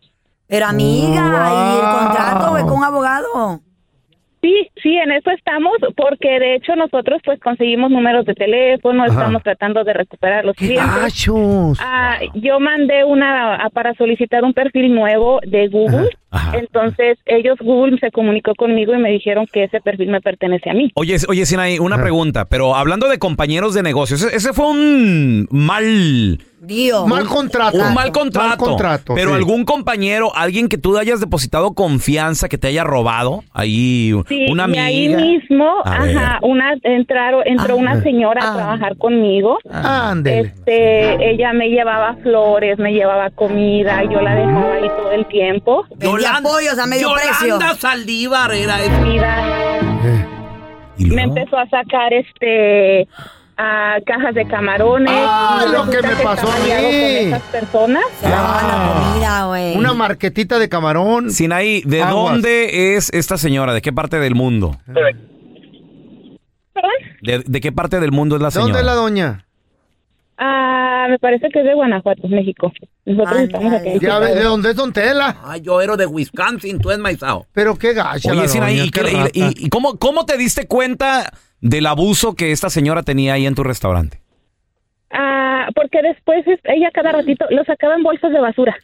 Pero 0.46 0.66
amiga, 0.66 1.20
¿y 1.20 1.74
el 1.76 1.98
contrato 1.98 2.50
güey, 2.50 2.62
con 2.62 2.74
un 2.74 2.84
abogado? 2.84 3.60
Sí, 4.82 4.96
en 4.96 5.12
eso 5.12 5.30
estamos, 5.30 5.72
porque 5.96 6.38
de 6.38 6.56
hecho 6.56 6.76
nosotros 6.76 7.20
pues 7.24 7.40
conseguimos 7.40 7.90
números 7.90 8.24
de 8.26 8.34
teléfono, 8.34 9.04
Ajá. 9.04 9.12
estamos 9.12 9.42
tratando 9.42 9.84
de 9.84 9.92
recuperar 9.92 10.44
los 10.44 10.56
clientes. 10.56 10.86
Ah, 11.80 12.18
yo 12.34 12.60
mandé 12.60 13.04
una 13.04 13.56
ah, 13.56 13.70
para 13.70 13.94
solicitar 13.94 14.44
un 14.44 14.54
perfil 14.54 14.94
nuevo 14.94 15.40
de 15.46 15.68
Google, 15.68 16.10
entonces 16.52 17.18
ellos 17.26 17.56
Google 17.60 17.98
se 18.00 18.10
comunicó 18.10 18.54
conmigo 18.54 18.94
y 18.94 18.98
me 18.98 19.10
dijeron 19.10 19.46
que 19.52 19.64
ese 19.64 19.80
perfil 19.80 20.08
me 20.10 20.20
pertenece 20.20 20.70
a 20.70 20.74
mí. 20.74 20.90
Oye, 20.94 21.16
oye, 21.28 21.46
Sinaí, 21.46 21.78
una 21.78 22.00
pregunta, 22.00 22.44
pero 22.46 22.74
hablando 22.74 23.08
de 23.08 23.18
compañeros 23.18 23.74
de 23.74 23.82
negocios, 23.82 24.22
ese, 24.22 24.52
fue 24.52 24.68
un 24.68 25.48
mal... 25.50 26.38
Dios. 26.60 27.06
Mal 27.06 27.24
contrato. 27.26 27.78
Un 27.78 27.94
mal 27.94 28.10
contrato. 28.10 28.48
Mal 28.48 28.58
contrato, 28.58 29.14
Pero 29.14 29.30
sí. 29.30 29.36
algún 29.36 29.64
compañero, 29.64 30.32
alguien 30.34 30.68
que 30.68 30.76
tú 30.76 30.98
hayas 30.98 31.20
depositado 31.20 31.72
confianza, 31.72 32.48
que 32.48 32.58
te 32.58 32.66
haya 32.66 32.82
robado, 32.82 33.44
ahí 33.52 34.12
Sí, 34.26 34.46
una 34.50 34.62
y 34.64 34.64
amiga. 34.64 34.84
ahí 34.86 35.08
mismo, 35.14 35.72
A 35.84 36.02
ajá, 36.02 36.38
una 36.42 36.74
entraron, 36.82 37.42
entró 37.46 37.76
una 37.76 38.02
señora 38.02 38.40
a 38.50 38.54
trabajar 38.56 38.96
conmigo. 38.96 39.58
Ándele. 39.70 40.40
Este, 40.48 41.30
ella 41.30 41.52
me 41.52 41.68
llevaba 41.68 42.16
flores, 42.24 42.76
me 42.80 42.92
llevaba 42.92 43.30
comida, 43.30 44.02
yo 44.02 44.20
la 44.20 44.34
dejaba 44.34 44.74
ahí 44.74 44.88
todo 44.88 45.12
el 45.12 45.26
tiempo. 45.26 45.86
Vendía 46.22 46.40
pollos 46.42 46.78
a 46.78 46.86
medio 46.86 47.12
precio. 47.14 47.46
Yolanda 47.48 47.74
Saldívar 47.76 48.52
era 48.52 48.82
esa. 48.82 49.00
Me 50.98 51.22
empezó 51.22 51.56
a 51.58 51.66
sacar 51.68 52.12
este 52.12 53.06
a 53.60 53.96
cajas 54.06 54.34
de 54.36 54.46
camarones. 54.46 55.12
Ah, 55.16 55.64
y 55.68 55.72
lo 55.72 55.90
que 55.90 56.00
me 56.00 56.14
pasó 56.16 56.46
estaba 56.46 56.54
a 56.54 56.58
mí. 56.60 56.68
con 56.68 57.26
esas 57.26 57.42
personas. 57.42 58.04
Mira, 59.14 59.46
güey. 59.46 59.76
Una 59.76 59.94
marquetita 59.94 60.58
de 60.60 60.68
camarón. 60.68 61.32
Sinaí, 61.32 61.82
¿de 61.84 62.02
Aguas. 62.02 62.32
dónde 62.34 62.96
es 62.96 63.10
esta 63.12 63.36
señora? 63.36 63.74
¿De 63.74 63.82
qué 63.82 63.92
parte 63.92 64.20
del 64.20 64.36
mundo? 64.36 64.76
¿De, 67.20 67.42
de 67.44 67.60
qué 67.60 67.72
parte 67.72 67.98
del 67.98 68.12
mundo 68.12 68.36
es 68.36 68.42
la 68.42 68.52
señora? 68.52 68.66
¿Dónde 68.74 68.80
es 68.80 68.86
la 68.86 68.94
doña? 68.94 69.44
Ah, 70.40 71.06
me 71.10 71.18
parece 71.18 71.48
que 71.48 71.58
es 71.58 71.64
de 71.64 71.74
Guanajuato, 71.74 72.28
México. 72.28 72.72
Nosotros 73.04 73.40
estamos 73.40 73.72
aquí. 73.72 73.88
en 73.88 73.98
Ya 74.00 74.18
ve, 74.20 74.34
¿de 74.36 74.44
dónde 74.44 74.70
es 74.70 74.76
Don 74.76 74.92
Tela? 74.92 75.36
Ay, 75.44 75.62
yo 75.62 75.80
era 75.80 75.96
de 75.96 76.06
Wisconsin, 76.06 76.78
tú 76.78 76.92
es 76.92 76.98
maizao. 76.98 77.46
Pero 77.52 77.76
qué 77.76 77.92
gacha 77.92 78.30
Oye, 78.30 78.42
la 78.42 78.48
Sinaí, 78.48 78.76
doña, 78.76 78.86
¿y, 78.86 78.90
qué 78.90 79.00
qué- 79.00 79.10
y- 79.10 79.14
rata. 79.16 79.30
y- 79.34 79.66
y 79.66 79.68
cómo, 79.68 79.98
cómo 79.98 80.26
te 80.26 80.36
diste 80.36 80.68
cuenta 80.68 81.32
del 81.60 81.86
abuso 81.86 82.34
que 82.36 82.52
esta 82.52 82.70
señora 82.70 83.02
tenía 83.02 83.32
ahí 83.32 83.46
en 83.46 83.56
tu 83.56 83.64
restaurante? 83.64 84.20
Ah, 85.10 85.66
porque 85.74 86.02
después 86.02 86.46
es- 86.46 86.60
ella 86.64 86.90
cada 86.94 87.10
ratito 87.12 87.44
lo 87.50 87.64
sacaba 87.64 87.96
en 87.96 88.04
bolsas 88.04 88.30
de 88.30 88.38
basura. 88.40 88.76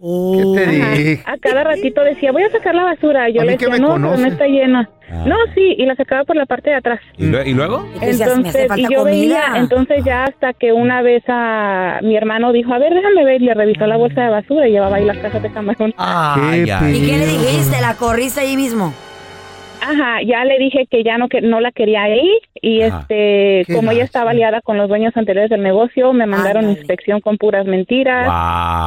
¿Qué 0.00 0.42
te 0.54 0.64
Ajá. 0.64 0.90
dije? 0.92 1.22
A 1.26 1.36
cada 1.38 1.62
ratito 1.64 2.02
decía, 2.02 2.32
voy 2.32 2.42
a 2.42 2.50
sacar 2.50 2.74
la 2.74 2.84
basura. 2.84 3.28
Yo 3.28 3.42
A 3.42 3.44
le 3.44 3.52
mí 3.52 3.58
que 3.58 3.66
decía, 3.66 3.80
me 3.86 3.98
no, 3.98 3.98
no 3.98 4.26
está 4.26 4.46
llena. 4.46 4.88
No, 5.26 5.34
sí, 5.54 5.74
y 5.76 5.84
la 5.86 5.96
sacaba 5.96 6.22
por 6.24 6.36
la 6.36 6.46
parte 6.46 6.70
de 6.70 6.76
atrás. 6.76 7.00
¿Y, 7.18 7.24
y 7.26 7.52
luego? 7.52 7.84
decías, 8.00 8.38
"Me 8.38 8.48
hace 8.48 8.62
Entonces, 8.62 8.78
y 8.78 8.82
yo 8.94 9.02
veía, 9.04 9.40
comida". 9.42 9.58
entonces 9.58 10.04
ya 10.04 10.24
hasta 10.24 10.52
que 10.52 10.72
una 10.72 11.02
vez 11.02 11.24
a 11.28 11.98
mi 12.02 12.16
hermano 12.16 12.52
dijo, 12.52 12.72
a 12.72 12.78
ver, 12.78 12.94
déjame 12.94 13.24
ver, 13.24 13.42
y 13.42 13.46
le 13.46 13.54
revisó 13.54 13.86
la 13.88 13.96
bolsa 13.96 14.22
de 14.22 14.30
basura 14.30 14.68
y 14.68 14.72
llevaba 14.72 14.96
ahí 14.96 15.04
las 15.04 15.18
cajas 15.18 15.42
de 15.42 15.50
camarón. 15.50 15.92
Qué. 15.92 16.62
¿Y 16.62 17.06
qué 17.06 17.16
le 17.18 17.26
dijiste? 17.26 17.80
¿La 17.80 17.94
corriste 17.96 18.40
ahí 18.40 18.56
mismo? 18.56 18.94
Ajá, 19.80 20.18
ya 20.26 20.44
le 20.44 20.58
dije 20.58 20.86
que 20.90 21.02
ya 21.02 21.18
no 21.18 21.28
que 21.28 21.40
no 21.40 21.60
la 21.60 21.72
quería 21.72 22.02
ahí 22.02 22.28
y 22.60 22.82
Ajá. 22.82 23.00
este, 23.00 23.64
como 23.74 23.90
ella 23.90 24.04
estaba 24.04 24.30
aliada 24.30 24.60
con 24.60 24.76
los 24.76 24.88
dueños 24.88 25.16
anteriores 25.16 25.50
del 25.50 25.62
negocio, 25.62 26.12
me 26.12 26.26
mandaron 26.26 26.64
Ándale. 26.64 26.78
inspección 26.78 27.20
con 27.20 27.36
puras 27.38 27.66
mentiras. 27.66 28.26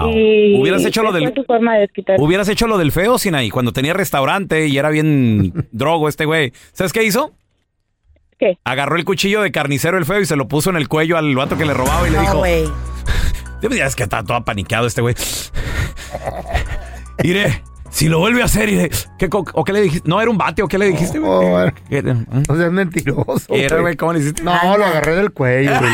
Wow. 0.03 0.12
Y 0.13 0.62
Hubieras 0.62 0.86
hecho 0.86 1.03
lo 1.03 1.12
del 1.12 1.34
forma 1.45 1.77
de 1.77 1.89
hubieras 2.17 2.47
hecho 2.49 2.67
lo 2.67 2.77
del 2.77 2.91
feo 2.91 3.17
Sinaí 3.17 3.49
cuando 3.49 3.73
tenía 3.73 3.93
restaurante 3.93 4.67
y 4.67 4.77
era 4.77 4.89
bien 4.89 5.53
drogo 5.71 6.08
este 6.08 6.25
güey. 6.25 6.51
¿Sabes 6.71 6.93
qué 6.93 7.03
hizo? 7.03 7.32
¿Qué? 8.39 8.58
Agarró 8.63 8.95
el 8.95 9.06
cuchillo 9.06 9.41
de 9.41 9.51
carnicero 9.51 9.97
el 9.97 10.06
feo 10.06 10.21
y 10.21 10.25
se 10.25 10.36
lo 10.36 10.47
puso 10.47 10.69
en 10.69 10.75
el 10.75 10.88
cuello 10.88 11.17
al 11.17 11.36
vato 11.36 11.58
que 11.58 11.65
le 11.65 11.73
robaba 11.73 12.08
y 12.08 12.12
le 12.12 12.17
No, 12.17 12.21
dijo, 12.21 12.38
güey. 12.39 12.63
Es 13.82 13.95
que 13.95 14.03
está 14.03 14.23
todo 14.23 14.36
apaniqueado 14.36 14.88
este 14.88 15.01
güey. 15.01 15.15
Iré, 17.23 17.62
si 17.93 18.10
lo 18.10 18.19
vuelve 18.19 18.41
a 18.41 18.45
hacer, 18.45 18.69
iré. 18.69 18.89
¿Qué, 19.17 19.29
co- 19.29 19.45
¿O 19.53 19.63
qué 19.63 19.71
le 19.71 19.82
dijiste? 19.82 20.10
¿No 20.10 20.19
era 20.19 20.29
un 20.29 20.38
bate 20.38 20.62
o 20.63 20.67
qué 20.67 20.77
le 20.77 20.88
dijiste, 20.88 21.19
güey? 21.19 21.71
¿Qué- 21.89 22.01
¿Mm? 22.01 22.43
No 22.49 22.56
seas 22.58 22.71
mentiroso. 22.71 23.45
¿Qué 23.47 23.65
era, 23.65 23.79
güey. 23.79 23.95
¿Cómo 23.95 24.13
le 24.13 24.19
hiciste? 24.19 24.43
No, 24.43 24.51
lo 24.77 24.86
agarré 24.86 25.15
del 25.15 25.32
cuello, 25.32 25.77
güey. 25.79 25.91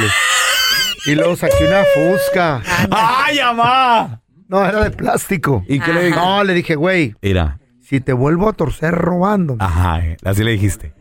Y 1.05 1.15
luego 1.15 1.35
saqué 1.35 1.65
una 1.67 1.83
fusca. 1.93 2.61
¡Ay, 2.91 3.37
mamá! 3.39 4.21
No, 4.47 4.65
era 4.65 4.83
de 4.83 4.91
plástico. 4.91 5.63
¿Y 5.67 5.79
qué 5.79 5.93
le 5.93 5.99
dijiste? 6.05 6.19
No, 6.25 6.43
le 6.43 6.53
dije, 6.53 6.75
güey, 6.75 7.15
Mira. 7.21 7.59
si 7.81 8.01
te 8.01 8.13
vuelvo 8.13 8.49
a 8.49 8.53
torcer 8.53 8.93
robando, 8.95 9.55
Ajá, 9.59 9.99
eh, 10.05 10.17
así 10.25 10.43
le 10.43 10.51
dijiste. 10.51 10.93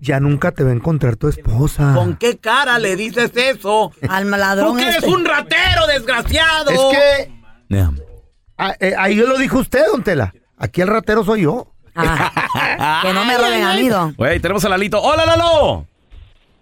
ya 0.00 0.18
nunca 0.20 0.50
te 0.52 0.64
va 0.64 0.70
a 0.70 0.74
encontrar 0.74 1.16
tu 1.16 1.28
esposa. 1.28 1.92
¿Con 1.94 2.16
qué 2.16 2.38
cara 2.38 2.78
le 2.78 2.96
dices 2.96 3.30
eso? 3.34 3.92
Al 4.08 4.30
ladrón 4.30 4.70
Porque 4.70 4.82
eres 4.84 4.96
este. 4.96 5.08
un 5.10 5.24
ratero, 5.24 5.86
desgraciado. 5.86 6.70
Es 6.70 6.80
que 6.96 7.32
Ya. 7.68 7.90
Ah, 8.58 8.74
eh, 8.80 8.94
ahí 8.98 9.16
yo 9.16 9.26
lo 9.26 9.38
dijo 9.38 9.58
usted, 9.58 9.86
don 9.86 10.02
Tela. 10.02 10.34
Aquí 10.56 10.80
el 10.80 10.88
ratero 10.88 11.24
soy 11.24 11.42
yo. 11.42 11.68
Ah, 11.94 13.00
que 13.02 13.12
no 13.12 13.24
me 13.24 13.36
roben 13.38 13.62
a 13.62 13.74
mí, 13.74 13.88
don. 13.88 14.14
Güey, 14.14 14.40
tenemos 14.40 14.64
a 14.64 14.68
Lalito. 14.68 15.00
¡Hola, 15.00 15.24
Lalo! 15.24 15.86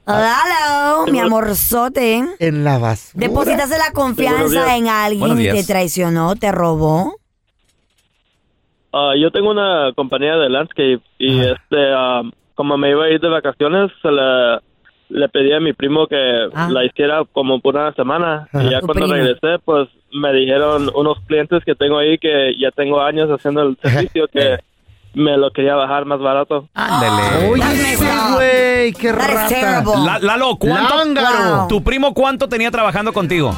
Hola, 0.08 1.04
mi 1.10 1.18
amorzote. 1.18 2.24
En 2.38 2.62
la 2.62 2.78
basura. 2.78 3.26
¿Depositaste 3.26 3.76
la 3.76 3.92
confianza 3.92 4.76
en 4.76 4.86
alguien 4.86 5.40
y 5.40 5.48
te 5.50 5.64
traicionó, 5.64 6.36
te 6.36 6.52
robó? 6.52 7.16
Ah, 8.92 9.14
yo 9.20 9.32
tengo 9.32 9.50
una 9.50 9.92
compañía 9.96 10.36
de 10.36 10.48
landscape 10.48 11.00
y 11.18 11.40
este, 11.40 11.92
ah, 11.92 12.22
como 12.54 12.78
me 12.78 12.90
iba 12.90 13.04
a 13.04 13.10
ir 13.10 13.20
de 13.20 13.28
vacaciones, 13.28 13.90
se 14.00 14.10
le, 14.10 14.60
le 15.08 15.28
pedí 15.28 15.52
a 15.52 15.60
mi 15.60 15.72
primo 15.72 16.06
que 16.06 16.48
Ah. 16.54 16.68
la 16.70 16.84
hiciera 16.84 17.22
como 17.32 17.60
por 17.60 17.76
una 17.76 17.92
semana. 17.94 18.48
Y 18.54 18.70
ya 18.70 18.80
cuando 18.80 19.06
primo. 19.06 19.12
regresé, 19.14 19.58
pues 19.64 19.88
me 20.12 20.32
dijeron 20.32 20.90
unos 20.94 21.18
clientes 21.26 21.62
que 21.64 21.74
tengo 21.74 21.98
ahí 21.98 22.18
que 22.18 22.54
ya 22.58 22.70
tengo 22.70 23.00
años 23.02 23.28
haciendo 23.30 23.62
el 23.62 23.76
servicio 23.82 24.26
que 24.28 24.58
me 25.14 25.36
lo 25.36 25.50
quería 25.50 25.74
bajar 25.74 26.04
más 26.04 26.18
barato. 26.20 26.68
Ándele. 26.74 27.50
Oye, 27.50 27.96
güey, 28.34 28.92
qué 28.92 29.12
rata. 29.12 29.82
La- 30.04 30.18
Lalo, 30.18 30.56
¿cuánto? 30.56 30.94
Wow. 30.96 31.68
¿Tu 31.68 31.82
primo 31.82 32.12
cuánto 32.12 32.48
tenía 32.48 32.70
trabajando 32.70 33.12
contigo? 33.12 33.52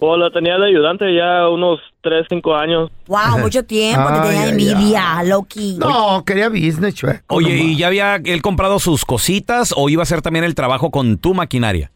O 0.00 0.16
lo 0.16 0.30
tenía 0.30 0.56
de 0.58 0.68
ayudante 0.68 1.12
ya 1.12 1.48
unos 1.48 1.80
3, 2.02 2.26
5 2.28 2.54
años. 2.54 2.90
Wow, 3.08 3.38
mucho 3.40 3.64
tiempo, 3.64 4.06
te 4.08 4.20
tenía 4.28 4.42
ay, 4.42 4.48
envidia, 4.50 5.22
Loki. 5.24 5.76
No, 5.78 6.22
quería 6.24 6.48
business. 6.48 7.02
Oye. 7.26 7.56
¿y 7.56 7.76
ya 7.76 7.88
había 7.88 8.16
él 8.16 8.40
comprado 8.42 8.78
sus 8.78 9.04
cositas 9.04 9.74
o 9.76 9.88
iba 9.88 10.02
a 10.02 10.04
hacer 10.04 10.22
también 10.22 10.44
el 10.44 10.54
trabajo 10.54 10.90
con 10.92 11.18
tu 11.18 11.34
maquinaria? 11.34 11.90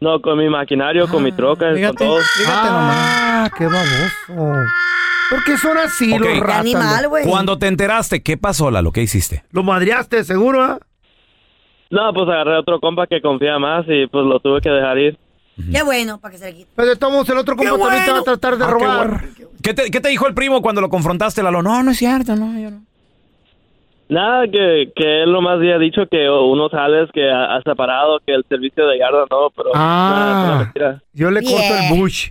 No, 0.00 0.20
con 0.20 0.38
mi 0.38 0.48
maquinario, 0.48 1.08
con 1.08 1.22
mi 1.24 1.32
troca, 1.32 1.66
con 1.72 1.96
todo. 1.96 2.18
Ah, 2.46 3.50
qué 3.58 3.64
baboso. 3.64 4.68
¿Por 5.30 5.44
qué 5.44 5.56
son 5.56 5.76
así 5.78 6.12
Ok. 6.12 6.20
los 6.20 6.28
Qué 6.28 6.40
ratas? 6.40 6.60
animal, 6.60 7.08
güey. 7.08 7.24
Cuando 7.24 7.58
te 7.58 7.66
enteraste, 7.66 8.22
¿qué 8.22 8.36
pasó, 8.36 8.70
Lalo? 8.70 8.92
¿Qué 8.92 9.02
hiciste? 9.02 9.42
Lo 9.50 9.62
madreaste, 9.62 10.22
seguro, 10.22 10.62
¿ah? 10.62 10.78
No, 11.90 12.12
pues 12.12 12.28
agarré 12.28 12.56
a 12.56 12.60
otro 12.60 12.78
compa 12.80 13.06
que 13.06 13.20
confía 13.20 13.58
más 13.58 13.84
y 13.88 14.06
pues 14.06 14.24
lo 14.26 14.38
tuve 14.40 14.60
que 14.60 14.68
dejar 14.70 14.98
ir. 14.98 15.18
Qué 15.70 15.82
bueno, 15.82 16.18
para 16.18 16.32
que 16.32 16.38
se 16.38 16.46
le 16.46 16.54
quite. 16.54 16.70
Pero 16.74 16.88
de 16.88 16.96
todos 16.96 17.12
modos, 17.12 17.28
el 17.28 17.38
otro 17.38 17.54
compa 17.56 17.78
también 17.78 18.04
te 18.04 18.10
va 18.12 18.18
a 18.18 18.22
tratar 18.22 18.56
de 18.58 18.64
Ah, 18.64 18.66
qué 18.66 18.72
robar. 18.72 19.08
bueno. 19.08 19.22
¿Qué 19.62 19.72
te, 19.74 19.90
qué 19.90 20.00
te 20.00 20.08
dijo 20.08 20.26
el 20.26 20.34
primo 20.34 20.60
cuando 20.62 20.80
lo 20.80 20.88
confrontaste, 20.88 21.42
Lalo? 21.42 21.62
No, 21.62 21.82
no 21.82 21.90
es 21.92 21.96
cierto, 21.98 22.34
no, 22.36 22.58
yo 22.58 22.70
no. 22.70 22.82
Nada, 24.08 24.44
que, 24.46 24.92
que 24.94 25.22
él 25.22 25.32
nomás 25.32 25.54
había 25.54 25.78
dicho 25.78 26.02
que 26.10 26.28
unos 26.28 26.70
jales 26.70 27.08
que 27.14 27.30
ha, 27.30 27.56
ha 27.56 27.62
separado, 27.62 28.20
que 28.26 28.34
el 28.34 28.44
servicio 28.48 28.86
de 28.86 28.98
yarda 28.98 29.24
no, 29.30 29.50
pero 29.56 29.70
nada, 29.72 30.54
Ah, 30.54 30.58
mentira. 30.64 31.02
yo 31.14 31.30
le 31.30 31.42
corto 31.42 31.74
el 31.74 31.98
bush 31.98 32.30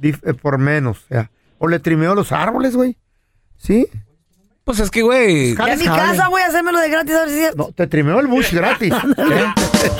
dif- 0.00 0.20
eh, 0.28 0.34
por 0.34 0.58
menos. 0.58 1.04
o 1.04 1.08
sea, 1.08 1.30
o 1.58 1.68
le 1.68 1.78
trimeo 1.78 2.14
los 2.14 2.32
árboles, 2.32 2.74
güey. 2.74 2.96
¿Sí? 3.56 3.86
Pues 4.64 4.80
es 4.80 4.90
que, 4.90 5.02
güey. 5.02 5.54
Ya 5.54 5.72
en 5.74 5.78
mi 5.78 5.84
casa 5.86 6.28
voy 6.28 6.42
a 6.42 6.46
hacérmelo 6.46 6.80
de 6.80 6.90
gratis. 6.90 7.14
A 7.14 7.20
ver 7.20 7.28
si 7.30 7.38
es- 7.38 7.56
No, 7.56 7.68
te 7.72 7.86
trimeo 7.86 8.18
el 8.18 8.26
bush 8.26 8.52
gratis. 8.52 8.92
¿eh? 8.92 9.44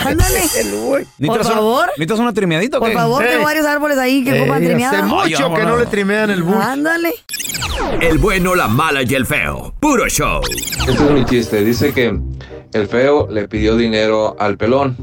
Ándale. 0.04 0.40
Por 0.80 1.00
¿Necesitas 1.18 1.46
un- 1.46 1.52
favor. 1.52 1.86
¿Necesitas 1.96 2.18
una 2.18 2.32
trimeadita 2.32 2.78
o 2.78 2.80
Por 2.80 2.92
favor, 2.92 3.24
tengo 3.24 3.44
varios 3.44 3.66
árboles 3.66 3.98
ahí 3.98 4.24
que 4.24 4.40
ocupan 4.40 4.56
hace 4.58 4.66
trimeada. 4.66 5.02
mucho 5.02 5.54
que 5.54 5.62
no 5.64 5.76
le 5.76 5.86
trimean 5.86 6.30
el 6.30 6.42
bush. 6.42 6.54
Ándale. 6.62 7.14
El 8.00 8.18
bueno, 8.18 8.54
la 8.54 8.68
mala 8.68 9.02
y 9.02 9.14
el 9.14 9.26
feo. 9.26 9.74
Puro 9.80 10.08
show. 10.08 10.40
Este 10.86 10.92
es 10.92 11.10
mi 11.10 11.24
chiste. 11.24 11.64
Dice 11.64 11.92
que 11.92 12.18
el 12.72 12.88
feo 12.88 13.28
le 13.30 13.48
pidió 13.48 13.76
dinero 13.76 14.36
al 14.38 14.56
pelón 14.56 14.96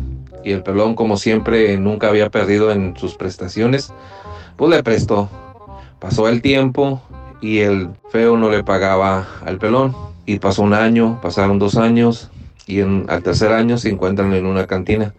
y 0.43 0.51
el 0.51 0.63
pelón, 0.63 0.95
como 0.95 1.17
siempre, 1.17 1.77
nunca 1.77 2.07
había 2.09 2.29
perdido 2.29 2.71
en 2.71 2.95
sus 2.97 3.15
prestaciones, 3.15 3.91
pues 4.57 4.69
le 4.71 4.83
prestó. 4.83 5.29
Pasó 5.99 6.27
el 6.27 6.41
tiempo 6.41 7.01
y 7.41 7.59
el 7.59 7.89
feo 8.11 8.35
no 8.37 8.49
le 8.49 8.63
pagaba 8.63 9.27
al 9.45 9.57
pelón. 9.57 9.95
Y 10.25 10.39
pasó 10.39 10.61
un 10.61 10.73
año, 10.73 11.19
pasaron 11.21 11.59
dos 11.59 11.75
años 11.77 12.29
y 12.65 12.79
en, 12.79 13.05
al 13.09 13.23
tercer 13.23 13.51
año 13.51 13.77
se 13.77 13.89
encuentran 13.89 14.33
en 14.33 14.45
una 14.45 14.67
cantina. 14.67 15.13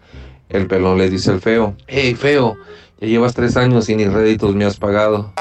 El 0.49 0.67
pelón 0.67 0.97
le 0.97 1.09
dice 1.09 1.31
al 1.31 1.41
feo, 1.41 1.75
hey 1.87 2.15
feo, 2.15 2.55
ya 2.99 3.07
llevas 3.07 3.33
tres 3.33 3.57
años 3.57 3.89
y 3.89 3.95
ni 3.95 4.05
réditos 4.05 4.55
me 4.55 4.65
has 4.65 4.77
pagado. 4.77 5.33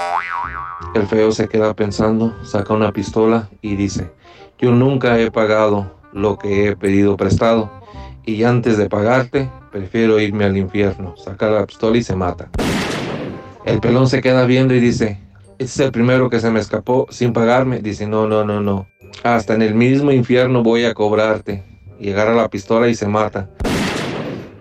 El 0.95 1.07
feo 1.07 1.33
se 1.33 1.49
queda 1.49 1.75
pensando, 1.75 2.35
saca 2.45 2.73
una 2.73 2.93
pistola 2.93 3.49
y 3.61 3.77
dice, 3.77 4.11
yo 4.59 4.73
nunca 4.73 5.19
he 5.19 5.31
pagado 5.31 5.93
lo 6.13 6.39
que 6.39 6.69
he 6.69 6.77
pedido 6.77 7.17
prestado 7.17 7.71
y 8.25 8.45
antes 8.45 8.79
de 8.79 8.89
pagarte 8.89 9.51
prefiero 9.71 10.21
irme 10.21 10.45
al 10.45 10.57
infierno. 10.57 11.17
Saca 11.17 11.51
la 11.51 11.67
pistola 11.67 11.99
y 11.99 12.03
se 12.03 12.17
mata. 12.17 12.49
El 13.65 13.81
pelón 13.81 14.09
se 14.09 14.21
queda 14.21 14.47
viendo 14.47 14.75
y 14.75 14.81
dice, 14.81 15.21
este 15.59 15.65
es 15.65 15.81
el 15.81 15.93
primero 15.93 16.31
que 16.31 16.41
se 16.41 16.51
me 16.51 16.61
escapó 16.61 17.07
sin 17.11 17.33
pagarme. 17.33 17.81
Dice, 17.81 18.07
no, 18.07 18.27
no, 18.27 18.45
no, 18.45 18.61
no. 18.61 18.87
Hasta 19.23 19.55
en 19.55 19.63
el 19.63 19.75
mismo 19.75 20.13
infierno 20.13 20.63
voy 20.63 20.85
a 20.85 20.95
cobrarte. 20.95 21.65
Y 21.99 22.13
agarra 22.13 22.35
la 22.35 22.49
pistola 22.49 22.89
y 22.89 22.95
se 22.95 23.07
mata. 23.07 23.49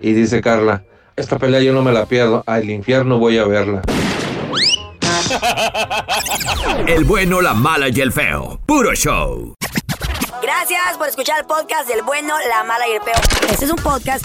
Y 0.00 0.12
dice 0.12 0.40
Carla, 0.40 0.84
esta 1.16 1.38
pelea 1.38 1.60
yo 1.60 1.72
no 1.72 1.82
me 1.82 1.92
la 1.92 2.06
pierdo. 2.06 2.42
Al 2.46 2.68
infierno 2.68 3.18
voy 3.18 3.38
a 3.38 3.44
verla. 3.44 3.82
El 6.86 7.04
bueno, 7.04 7.40
la 7.40 7.54
mala 7.54 7.88
y 7.88 8.00
el 8.00 8.12
feo. 8.12 8.60
Puro 8.66 8.94
show. 8.94 9.54
Gracias 10.42 10.98
por 10.98 11.08
escuchar 11.08 11.40
el 11.40 11.46
podcast 11.46 11.88
del 11.88 12.02
bueno, 12.02 12.34
la 12.48 12.64
mala 12.64 12.86
y 12.88 12.92
el 12.92 13.00
peor. 13.00 13.16
Este 13.50 13.64
es 13.64 13.70
un 13.70 13.78
podcast 13.78 14.24